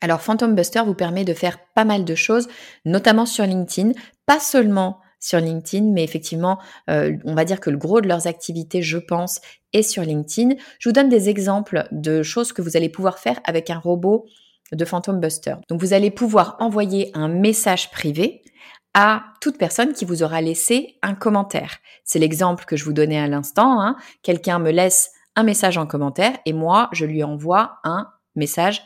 Alors, 0.00 0.20
Phantom 0.20 0.54
Buster 0.54 0.82
vous 0.84 0.94
permet 0.94 1.24
de 1.24 1.34
faire 1.34 1.58
pas 1.74 1.84
mal 1.84 2.04
de 2.04 2.14
choses, 2.14 2.48
notamment 2.84 3.26
sur 3.26 3.44
LinkedIn, 3.44 3.92
pas 4.26 4.40
seulement 4.40 5.00
sur 5.22 5.38
LinkedIn, 5.38 5.92
mais 5.92 6.02
effectivement, 6.02 6.58
euh, 6.90 7.16
on 7.24 7.34
va 7.34 7.44
dire 7.44 7.60
que 7.60 7.70
le 7.70 7.78
gros 7.78 8.00
de 8.00 8.08
leurs 8.08 8.26
activités, 8.26 8.82
je 8.82 8.98
pense, 8.98 9.40
est 9.72 9.82
sur 9.82 10.02
LinkedIn. 10.02 10.56
Je 10.80 10.88
vous 10.88 10.92
donne 10.92 11.08
des 11.08 11.28
exemples 11.28 11.86
de 11.92 12.22
choses 12.22 12.52
que 12.52 12.60
vous 12.60 12.76
allez 12.76 12.88
pouvoir 12.88 13.18
faire 13.18 13.40
avec 13.44 13.70
un 13.70 13.78
robot 13.78 14.26
de 14.72 14.84
Phantom 14.84 15.20
Buster. 15.20 15.54
Donc, 15.68 15.80
vous 15.80 15.92
allez 15.92 16.10
pouvoir 16.10 16.56
envoyer 16.58 17.12
un 17.14 17.28
message 17.28 17.90
privé 17.92 18.42
à 18.94 19.22
toute 19.40 19.58
personne 19.58 19.92
qui 19.92 20.04
vous 20.04 20.22
aura 20.22 20.40
laissé 20.40 20.98
un 21.02 21.14
commentaire. 21.14 21.78
C'est 22.04 22.18
l'exemple 22.18 22.64
que 22.64 22.76
je 22.76 22.84
vous 22.84 22.92
donnais 22.92 23.18
à 23.18 23.28
l'instant. 23.28 23.80
Hein. 23.80 23.96
Quelqu'un 24.22 24.58
me 24.58 24.72
laisse 24.72 25.12
un 25.36 25.44
message 25.44 25.78
en 25.78 25.86
commentaire 25.86 26.36
et 26.46 26.52
moi, 26.52 26.88
je 26.92 27.06
lui 27.06 27.22
envoie 27.22 27.78
un 27.84 28.08
message 28.34 28.82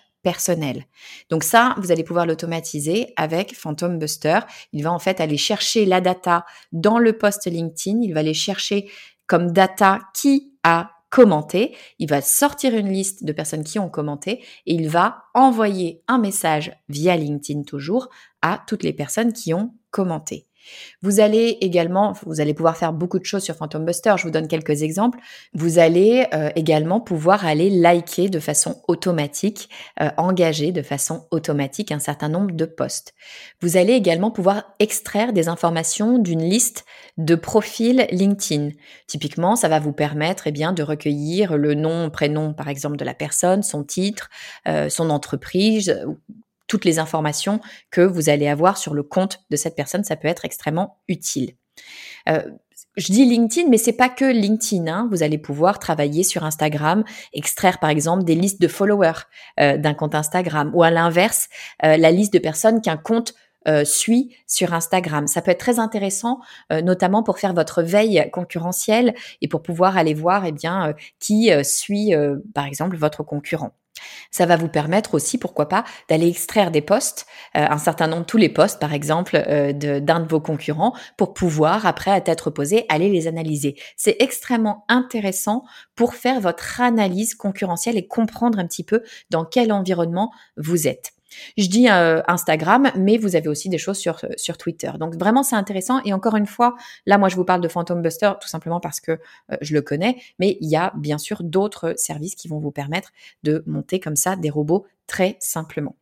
Donc 1.31 1.45
ça, 1.45 1.75
vous 1.79 1.93
allez 1.93 2.05
pouvoir 2.05 2.27
l'automatiser 2.27 3.13
avec 3.17 3.55
Phantom 3.55 3.99
Buster. 3.99 4.41
Il 4.73 4.83
va 4.83 4.93
en 4.93 4.99
fait 4.99 5.21
aller 5.21 5.37
chercher 5.37 5.87
la 5.87 6.01
data 6.01 6.45
dans 6.73 6.99
le 6.99 7.17
post 7.17 7.47
LinkedIn. 7.47 8.01
Il 8.03 8.13
va 8.13 8.21
aller 8.21 8.35
chercher 8.35 8.91
comme 9.27 9.53
data 9.53 10.01
qui 10.15 10.53
a 10.63 10.91
commenté. 11.11 11.77
Il 11.99 12.09
va 12.09 12.21
sortir 12.21 12.75
une 12.75 12.91
liste 12.91 13.25
de 13.25 13.33
personnes 13.33 13.65
qui 13.65 13.79
ont 13.79 13.89
commenté 13.89 14.45
et 14.67 14.75
il 14.75 14.89
va 14.89 15.25
envoyer 15.35 16.03
un 16.09 16.19
message 16.19 16.73
via 16.89 17.17
LinkedIn 17.17 17.63
toujours 17.63 18.09
à 18.43 18.63
toutes 18.67 18.83
les 18.83 18.93
personnes 18.93 19.33
qui 19.33 19.55
ont 19.55 19.75
commenté. 19.91 20.46
Vous 21.03 21.21
allez 21.21 21.59
également, 21.61 22.15
vous 22.25 22.41
allez 22.41 22.55
pouvoir 22.55 22.77
faire 22.77 22.93
beaucoup 22.93 23.19
de 23.19 23.25
choses 23.25 23.43
sur 23.43 23.57
Phantom 23.57 23.85
Buster. 23.85 24.15
Je 24.17 24.25
vous 24.25 24.31
donne 24.31 24.49
quelques 24.49 24.83
exemples. 24.83 25.19
Vous 25.55 25.79
allez 25.79 26.27
euh, 26.35 26.51
également 26.57 27.01
pouvoir 27.01 27.47
aller 27.47 27.71
liker 27.71 28.29
de 28.29 28.41
façon 28.41 28.83
automatique, 28.89 29.69
euh, 30.01 30.11
engager 30.17 30.73
de 30.73 30.83
façon 30.83 31.27
automatique 31.31 31.93
un 31.93 31.99
certain 31.99 32.29
nombre 32.29 32.53
de 32.53 32.65
posts. 32.65 33.15
Vous 33.61 33.77
allez 33.77 33.93
également 33.93 34.31
pouvoir 34.31 34.65
extraire 34.79 35.33
des 35.33 35.49
informations 35.49 36.19
d'une 36.19 36.43
liste 36.43 36.85
de 37.19 37.35
profils 37.35 38.07
LinkedIn. 38.11 38.71
Typiquement, 39.07 39.57
ça 39.57 39.69
va 39.69 39.81
vous 39.81 39.93
permettre 39.93 40.47
eh 40.47 40.53
bien 40.53 40.73
de 40.73 40.83
recueillir 40.83 41.57
le 41.57 41.75
nom, 41.75 42.11
prénom 42.11 42.53
par 42.53 42.69
exemple 42.69 42.97
de 42.97 43.05
la 43.05 43.15
personne, 43.15 43.63
son 43.63 43.85
titre, 43.85 44.29
euh, 44.69 44.89
son 44.89 45.11
entreprise, 45.11 45.99
toutes 46.67 46.85
les 46.85 46.99
informations 46.99 47.61
que 47.91 48.01
vous 48.01 48.29
allez 48.29 48.49
avoir 48.49 48.77
sur 48.77 48.95
le 48.95 49.03
compte 49.03 49.41
de 49.51 49.57
cette 49.57 49.77
personne. 49.77 50.05
Ça 50.05 50.17
peut 50.17 50.29
être 50.29 50.45
extrêmement 50.45 50.99
utile. 51.09 51.55
Euh, 52.29 52.43
je 52.97 53.13
dis 53.13 53.25
LinkedIn, 53.25 53.69
mais 53.69 53.79
c'est 53.79 53.93
pas 53.93 54.09
que 54.09 54.25
LinkedIn. 54.25 54.87
Hein. 54.87 55.09
Vous 55.11 55.23
allez 55.23 55.39
pouvoir 55.39 55.79
travailler 55.79 56.23
sur 56.23 56.45
Instagram, 56.45 57.05
extraire 57.33 57.79
par 57.79 57.91
exemple 57.91 58.25
des 58.25 58.35
listes 58.35 58.61
de 58.61 58.69
followers 58.69 59.27
euh, 59.61 59.77
d'un 59.77 59.95
compte 59.95 60.15
Instagram, 60.15 60.71
ou 60.75 60.83
à 60.83 60.91
l'inverse, 60.91 61.49
euh, 61.85 61.97
la 61.97 62.11
liste 62.11 62.33
de 62.33 62.39
personnes 62.39 62.81
qu'un 62.81 62.97
compte 62.97 63.35
suit 63.83 64.33
sur 64.47 64.75
Instagram. 64.75 65.27
Ça 65.27 65.43
peut 65.43 65.51
être 65.51 65.59
très 65.59 65.81
intéressant, 65.81 66.39
notamment 66.71 67.25
pour 67.25 67.41
faire 67.41 67.53
votre 67.53 67.83
veille 67.83 68.31
concurrentielle 68.33 69.13
et 69.43 69.49
pour 69.49 69.65
pouvoir 69.65 69.97
aller 69.97 70.15
voir, 70.15 70.47
eh 70.47 70.53
bien, 70.53 70.95
qui 71.19 71.51
suit, 71.65 72.13
par 72.55 72.67
exemple, 72.67 72.97
votre 72.97 73.25
concurrent. 73.25 73.73
Ça 74.31 74.47
va 74.47 74.57
vous 74.57 74.69
permettre 74.69 75.15
aussi, 75.15 75.39
pourquoi 75.39 75.69
pas, 75.69 75.85
d'aller 76.09 76.29
extraire 76.29 76.71
des 76.71 76.81
postes, 76.81 77.27
euh, 77.57 77.67
un 77.69 77.79
certain 77.79 78.07
nombre, 78.07 78.27
tous 78.27 78.37
les 78.37 78.49
postes 78.49 78.81
par 78.81 78.93
exemple, 78.93 79.43
euh, 79.49 79.73
d'un 79.73 80.21
de, 80.21 80.29
vos 80.29 80.41
concurrents, 80.41 80.95
pour 81.17 81.35
pouvoir, 81.35 81.87
après 81.87 82.11
à 82.11 82.21
tête 82.21 82.41
reposée, 82.41 82.87
aller 82.89 83.09
les 83.09 83.27
analyser. 83.27 83.77
C'est 83.97 84.17
extrêmement 84.21 84.85
intéressant 84.89 85.65
pour 85.95 86.15
faire 86.15 86.41
votre 86.41 86.81
analyse 86.81 87.35
concurrentielle 87.35 87.97
et 87.97 88.07
comprendre 88.07 88.59
un 88.59 88.67
petit 88.67 88.85
peu 88.85 89.03
dans 89.31 89.45
quel 89.45 89.73
environnement 89.73 90.33
vous 90.57 90.87
êtes. 90.87 91.16
Je 91.57 91.67
dis 91.67 91.89
euh, 91.89 92.23
Instagram, 92.29 92.91
mais 92.97 93.19
vous 93.19 93.37
avez 93.37 93.49
aussi 93.49 93.69
des 93.69 93.79
choses 93.79 93.99
sur, 93.99 94.25
sur 94.37 94.57
Twitter. 94.59 94.91
Donc 94.99 95.17
vraiment, 95.17 95.43
c'est 95.43 95.57
intéressant. 95.57 96.01
Et 96.05 96.13
encore 96.13 96.37
une 96.37 96.47
fois, 96.47 96.77
là, 97.07 97.19
moi, 97.19 97.29
je 97.29 97.37
vous 97.37 97.45
parle 97.45 97.61
de 97.61 97.69
Phantom 97.69 98.01
Buster 98.03 98.33
tout 98.41 98.49
simplement 98.49 98.81
parce 98.81 99.01
que 99.01 99.13
euh, 99.13 99.57
je 99.61 99.75
le 99.75 99.83
connais, 99.83 100.17
mais 100.39 100.57
il 100.61 100.69
y 100.69 100.77
a 100.77 100.93
bien 100.97 101.19
sûr 101.19 101.43
d'autres 101.43 101.95
services 101.97 102.35
qui 102.35 102.49
vont 102.49 102.59
vous 102.59 102.73
permettre 102.73 103.13
de 103.43 103.63
monter 103.67 104.01
comme 104.01 104.17
ça 104.17 104.37
des 104.37 104.51
robots 104.51 104.87
très 105.07 105.37
simplement. 105.41 105.97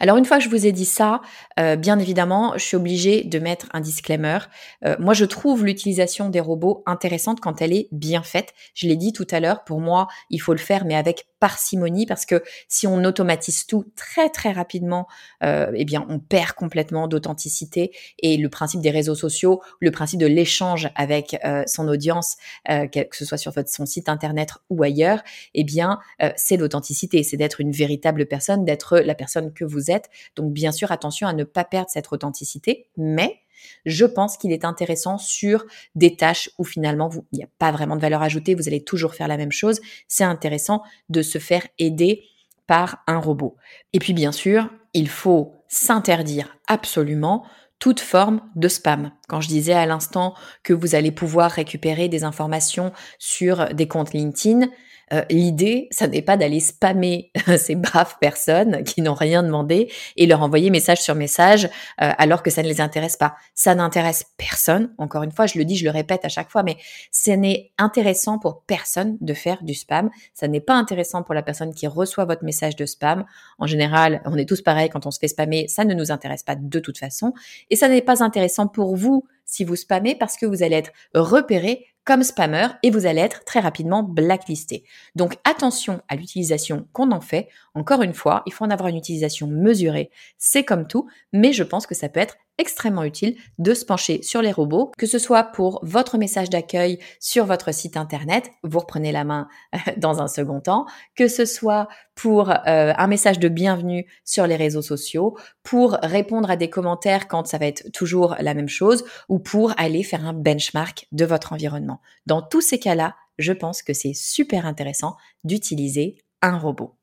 Alors 0.00 0.16
une 0.16 0.24
fois 0.24 0.38
que 0.38 0.44
je 0.44 0.48
vous 0.48 0.66
ai 0.66 0.72
dit 0.72 0.84
ça, 0.84 1.20
euh, 1.58 1.76
bien 1.76 1.98
évidemment, 1.98 2.54
je 2.56 2.64
suis 2.64 2.76
obligée 2.76 3.24
de 3.24 3.38
mettre 3.38 3.66
un 3.72 3.80
disclaimer. 3.80 4.38
Euh, 4.84 4.96
moi, 4.98 5.14
je 5.14 5.24
trouve 5.24 5.64
l'utilisation 5.64 6.28
des 6.28 6.40
robots 6.40 6.82
intéressante 6.86 7.40
quand 7.40 7.60
elle 7.62 7.72
est 7.72 7.88
bien 7.92 8.22
faite. 8.22 8.54
Je 8.74 8.86
l'ai 8.86 8.96
dit 8.96 9.12
tout 9.12 9.26
à 9.30 9.40
l'heure, 9.40 9.64
pour 9.64 9.80
moi, 9.80 10.08
il 10.30 10.38
faut 10.38 10.52
le 10.52 10.58
faire, 10.58 10.84
mais 10.84 10.94
avec 10.94 11.26
parcimonie, 11.40 12.06
parce 12.06 12.26
que 12.26 12.42
si 12.68 12.86
on 12.86 13.04
automatise 13.04 13.66
tout 13.66 13.84
très 13.96 14.28
très 14.30 14.52
rapidement, 14.52 15.06
euh, 15.42 15.70
eh 15.74 15.84
bien, 15.84 16.06
on 16.08 16.18
perd 16.18 16.52
complètement 16.52 17.08
d'authenticité. 17.08 17.92
Et 18.18 18.36
le 18.36 18.48
principe 18.48 18.80
des 18.80 18.90
réseaux 18.90 19.14
sociaux, 19.14 19.60
le 19.80 19.90
principe 19.90 20.20
de 20.20 20.26
l'échange 20.26 20.90
avec 20.94 21.36
son 21.66 21.88
audience, 21.88 22.36
que 22.66 23.06
ce 23.12 23.24
soit 23.24 23.38
sur 23.38 23.52
votre, 23.52 23.70
son 23.70 23.86
site 23.86 24.08
internet 24.08 24.50
ou 24.70 24.82
ailleurs, 24.82 25.22
eh 25.54 25.64
bien, 25.64 25.98
c'est 26.36 26.56
l'authenticité, 26.56 27.22
c'est 27.22 27.36
d'être 27.36 27.60
une 27.60 27.72
véritable 27.72 28.26
personne, 28.26 28.64
d'être 28.64 28.98
la 28.98 29.14
personne 29.14 29.52
que 29.52 29.64
vous 29.64 29.90
êtes. 29.90 30.10
Donc 30.36 30.52
bien 30.52 30.72
sûr, 30.72 30.92
attention 30.92 31.28
à 31.28 31.32
ne 31.32 31.44
pas 31.44 31.64
perdre 31.64 31.90
cette 31.90 32.12
authenticité, 32.12 32.88
mais 32.96 33.40
je 33.84 34.04
pense 34.04 34.36
qu'il 34.36 34.52
est 34.52 34.64
intéressant 34.64 35.18
sur 35.18 35.64
des 35.94 36.16
tâches 36.16 36.50
où 36.58 36.64
finalement 36.64 37.10
il 37.32 37.38
n'y 37.38 37.44
a 37.44 37.48
pas 37.58 37.72
vraiment 37.72 37.96
de 37.96 38.00
valeur 38.00 38.22
ajoutée, 38.22 38.54
vous 38.54 38.68
allez 38.68 38.82
toujours 38.82 39.14
faire 39.14 39.28
la 39.28 39.36
même 39.36 39.52
chose. 39.52 39.80
C'est 40.08 40.24
intéressant 40.24 40.82
de 41.08 41.22
se 41.22 41.38
faire 41.38 41.66
aider 41.78 42.24
par 42.66 43.02
un 43.06 43.18
robot. 43.18 43.56
Et 43.92 43.98
puis 43.98 44.12
bien 44.12 44.32
sûr, 44.32 44.70
il 44.94 45.08
faut 45.08 45.54
s'interdire 45.68 46.56
absolument 46.66 47.44
toute 47.78 48.00
forme 48.00 48.40
de 48.56 48.68
spam. 48.68 49.12
Quand 49.28 49.40
je 49.40 49.48
disais 49.48 49.72
à 49.72 49.86
l'instant 49.86 50.34
que 50.62 50.72
vous 50.72 50.94
allez 50.94 51.12
pouvoir 51.12 51.50
récupérer 51.50 52.08
des 52.08 52.24
informations 52.24 52.92
sur 53.18 53.72
des 53.74 53.86
comptes 53.86 54.12
LinkedIn, 54.12 54.68
euh, 55.12 55.22
l'idée, 55.30 55.88
ça 55.90 56.06
n'est 56.06 56.22
pas 56.22 56.36
d'aller 56.36 56.60
spammer 56.60 57.32
ces 57.56 57.74
braves 57.74 58.16
personnes 58.20 58.84
qui 58.84 59.02
n'ont 59.02 59.14
rien 59.14 59.42
demandé 59.42 59.90
et 60.16 60.26
leur 60.26 60.42
envoyer 60.42 60.70
message 60.70 61.00
sur 61.00 61.14
message 61.14 61.66
euh, 62.00 62.12
alors 62.18 62.42
que 62.42 62.50
ça 62.50 62.62
ne 62.62 62.68
les 62.68 62.80
intéresse 62.80 63.16
pas. 63.16 63.36
Ça 63.54 63.74
n'intéresse 63.74 64.26
personne. 64.36 64.92
Encore 64.98 65.22
une 65.22 65.32
fois, 65.32 65.46
je 65.46 65.58
le 65.58 65.64
dis, 65.64 65.76
je 65.76 65.84
le 65.84 65.90
répète 65.90 66.24
à 66.24 66.28
chaque 66.28 66.50
fois, 66.50 66.62
mais 66.62 66.76
ce 67.10 67.30
n'est 67.30 67.70
intéressant 67.78 68.38
pour 68.38 68.62
personne 68.62 69.16
de 69.20 69.34
faire 69.34 69.62
du 69.62 69.74
spam. 69.74 70.10
Ça 70.34 70.48
n'est 70.48 70.60
pas 70.60 70.74
intéressant 70.74 71.22
pour 71.22 71.34
la 71.34 71.42
personne 71.42 71.74
qui 71.74 71.86
reçoit 71.86 72.24
votre 72.24 72.44
message 72.44 72.76
de 72.76 72.86
spam. 72.86 73.24
En 73.58 73.66
général, 73.66 74.22
on 74.24 74.36
est 74.36 74.48
tous 74.48 74.62
pareils 74.62 74.90
quand 74.90 75.06
on 75.06 75.10
se 75.10 75.18
fait 75.18 75.28
spammer, 75.28 75.68
ça 75.68 75.84
ne 75.84 75.94
nous 75.94 76.10
intéresse 76.10 76.42
pas 76.42 76.56
de 76.56 76.80
toute 76.80 76.98
façon. 76.98 77.32
Et 77.70 77.76
ça 77.76 77.88
n'est 77.88 78.02
pas 78.02 78.22
intéressant 78.22 78.66
pour 78.66 78.96
vous 78.96 79.24
si 79.44 79.64
vous 79.64 79.76
spammez 79.76 80.14
parce 80.14 80.36
que 80.36 80.46
vous 80.46 80.62
allez 80.62 80.76
être 80.76 80.92
repéré 81.14 81.86
comme 82.08 82.22
spammer 82.22 82.68
et 82.82 82.90
vous 82.90 83.04
allez 83.04 83.20
être 83.20 83.44
très 83.44 83.60
rapidement 83.60 84.02
blacklisté. 84.02 84.82
Donc 85.14 85.36
attention 85.44 86.00
à 86.08 86.16
l'utilisation 86.16 86.88
qu'on 86.94 87.10
en 87.10 87.20
fait. 87.20 87.48
Encore 87.74 88.00
une 88.00 88.14
fois, 88.14 88.42
il 88.46 88.54
faut 88.54 88.64
en 88.64 88.70
avoir 88.70 88.88
une 88.88 88.96
utilisation 88.96 89.46
mesurée. 89.46 90.08
C'est 90.38 90.64
comme 90.64 90.86
tout, 90.86 91.06
mais 91.34 91.52
je 91.52 91.62
pense 91.62 91.86
que 91.86 91.94
ça 91.94 92.08
peut 92.08 92.20
être 92.20 92.38
extrêmement 92.58 93.04
utile 93.04 93.36
de 93.58 93.72
se 93.72 93.84
pencher 93.84 94.20
sur 94.22 94.42
les 94.42 94.52
robots, 94.52 94.90
que 94.98 95.06
ce 95.06 95.18
soit 95.18 95.44
pour 95.44 95.80
votre 95.82 96.18
message 96.18 96.50
d'accueil 96.50 96.98
sur 97.20 97.46
votre 97.46 97.72
site 97.72 97.96
internet, 97.96 98.50
vous 98.64 98.80
reprenez 98.80 99.12
la 99.12 99.24
main 99.24 99.48
dans 99.96 100.20
un 100.20 100.28
second 100.28 100.60
temps, 100.60 100.86
que 101.14 101.28
ce 101.28 101.44
soit 101.44 101.88
pour 102.14 102.50
euh, 102.50 102.92
un 102.96 103.06
message 103.06 103.38
de 103.38 103.48
bienvenue 103.48 104.06
sur 104.24 104.46
les 104.46 104.56
réseaux 104.56 104.82
sociaux, 104.82 105.38
pour 105.62 105.92
répondre 106.02 106.50
à 106.50 106.56
des 106.56 106.68
commentaires 106.68 107.28
quand 107.28 107.46
ça 107.46 107.58
va 107.58 107.66
être 107.66 107.90
toujours 107.92 108.34
la 108.40 108.54
même 108.54 108.68
chose, 108.68 109.04
ou 109.28 109.38
pour 109.38 109.72
aller 109.78 110.02
faire 110.02 110.26
un 110.26 110.32
benchmark 110.32 111.06
de 111.12 111.24
votre 111.24 111.52
environnement. 111.52 112.00
Dans 112.26 112.42
tous 112.42 112.60
ces 112.60 112.78
cas-là, 112.78 113.14
je 113.38 113.52
pense 113.52 113.82
que 113.82 113.92
c'est 113.92 114.14
super 114.14 114.66
intéressant 114.66 115.16
d'utiliser 115.44 116.18
un 116.42 116.58
robot. 116.58 116.97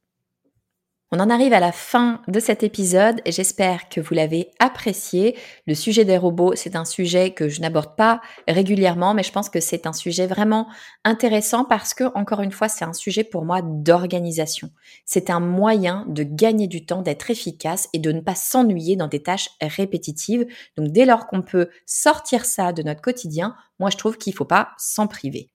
On 1.12 1.20
en 1.20 1.30
arrive 1.30 1.54
à 1.54 1.60
la 1.60 1.72
fin 1.72 2.24
de 2.28 2.40
cet 2.40 2.64
épisode 2.64 3.22
j'espère 3.28 3.90
que 3.90 4.02
vous 4.02 4.16
l'avez 4.16 4.50
apprécié. 4.60 5.38
Le 5.68 5.76
sujet 5.76 6.04
des 6.04 6.18
robots, 6.18 6.56
c'est 6.56 6.76
un 6.76 6.84
sujet 6.84 7.32
que 7.32 7.48
je 7.48 7.62
n'aborde 7.62 7.96
pas 7.96 8.22
régulièrement, 8.48 9.14
mais 9.14 9.22
je 9.22 9.32
pense 9.32 9.50
que 9.50 9.60
c'est 9.60 9.86
un 9.86 9.94
sujet 9.94 10.26
vraiment 10.26 10.68
intéressant 11.04 11.64
parce 11.64 11.94
que, 11.94 12.06
encore 12.16 12.42
une 12.42 12.52
fois, 12.52 12.70
c'est 12.70 12.86
un 12.86 12.94
sujet 12.94 13.24
pour 13.24 13.46
moi 13.46 13.62
d'organisation. 13.62 14.72
C'est 15.06 15.30
un 15.30 15.40
moyen 15.40 16.06
de 16.08 16.24
gagner 16.24 16.68
du 16.68 16.88
temps, 16.88 17.04
d'être 17.04 17.30
efficace 17.30 17.88
et 17.94 18.00
de 18.00 18.12
ne 18.12 18.22
pas 18.22 18.36
s'ennuyer 18.36 18.96
dans 18.96 19.08
des 19.08 19.22
tâches 19.22 19.52
répétitives. 19.62 20.48
Donc, 20.76 20.92
dès 20.92 21.06
lors 21.06 21.28
qu'on 21.28 21.44
peut 21.44 21.70
sortir 21.86 22.46
ça 22.46 22.74
de 22.74 22.82
notre 22.82 23.02
quotidien, 23.02 23.56
moi, 23.80 23.92
je 23.92 23.98
trouve 23.98 24.18
qu'il 24.18 24.34
ne 24.34 24.38
faut 24.38 24.46
pas 24.46 24.70
s'en 24.80 25.06
priver. 25.06 25.52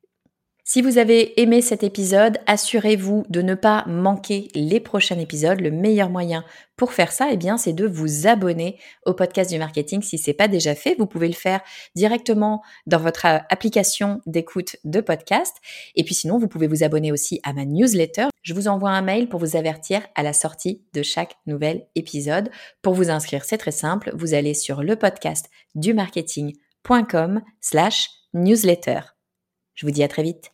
Si 0.73 0.83
vous 0.83 0.99
avez 0.99 1.41
aimé 1.41 1.63
cet 1.63 1.83
épisode, 1.83 2.39
assurez-vous 2.47 3.25
de 3.29 3.43
ne 3.43 3.57
pas 3.57 3.85
manquer 3.89 4.47
les 4.55 4.79
prochains 4.79 5.19
épisodes. 5.19 5.61
Le 5.61 5.73
meilleur 5.73 6.11
moyen 6.11 6.45
pour 6.77 6.93
faire 6.93 7.11
ça, 7.11 7.31
eh 7.33 7.37
bien, 7.37 7.59
c'est 7.59 7.73
de 7.73 7.89
vous 7.89 8.29
abonner 8.29 8.79
au 9.05 9.13
podcast 9.13 9.51
du 9.51 9.59
marketing. 9.59 10.01
Si 10.01 10.17
c'est 10.17 10.33
pas 10.33 10.47
déjà 10.47 10.77
fait, 10.77 10.95
vous 10.97 11.09
pouvez 11.09 11.27
le 11.27 11.35
faire 11.35 11.61
directement 11.97 12.63
dans 12.87 13.01
votre 13.01 13.27
euh, 13.27 13.39
application 13.49 14.21
d'écoute 14.27 14.77
de 14.85 15.01
podcast. 15.01 15.57
Et 15.97 16.05
puis 16.05 16.15
sinon, 16.15 16.39
vous 16.39 16.47
pouvez 16.47 16.69
vous 16.69 16.85
abonner 16.85 17.11
aussi 17.11 17.41
à 17.43 17.53
ma 17.53 17.65
newsletter. 17.65 18.29
Je 18.43 18.55
vous 18.55 18.69
envoie 18.69 18.91
un 18.91 19.03
mail 19.03 19.29
pour 19.29 19.41
vous 19.41 19.57
avertir 19.57 20.07
à 20.15 20.23
la 20.23 20.33
sortie 20.33 20.85
de 20.95 21.03
chaque 21.03 21.35
nouvel 21.47 21.89
épisode. 21.97 22.49
Pour 22.81 22.95
vous 22.95 23.11
inscrire, 23.11 23.45
c'est 23.45 23.59
très 23.59 23.73
simple. 23.73 24.13
Vous 24.15 24.35
allez 24.35 24.55
sur 24.55 24.85
le 24.85 24.95
podcast 24.95 25.51
du 25.75 25.95
marketing.com 25.95 27.41
slash 27.61 28.09
newsletter. 28.35 29.01
Je 29.75 29.85
vous 29.85 29.91
dis 29.91 30.05
à 30.05 30.09
très 30.09 30.23
vite. 30.23 30.53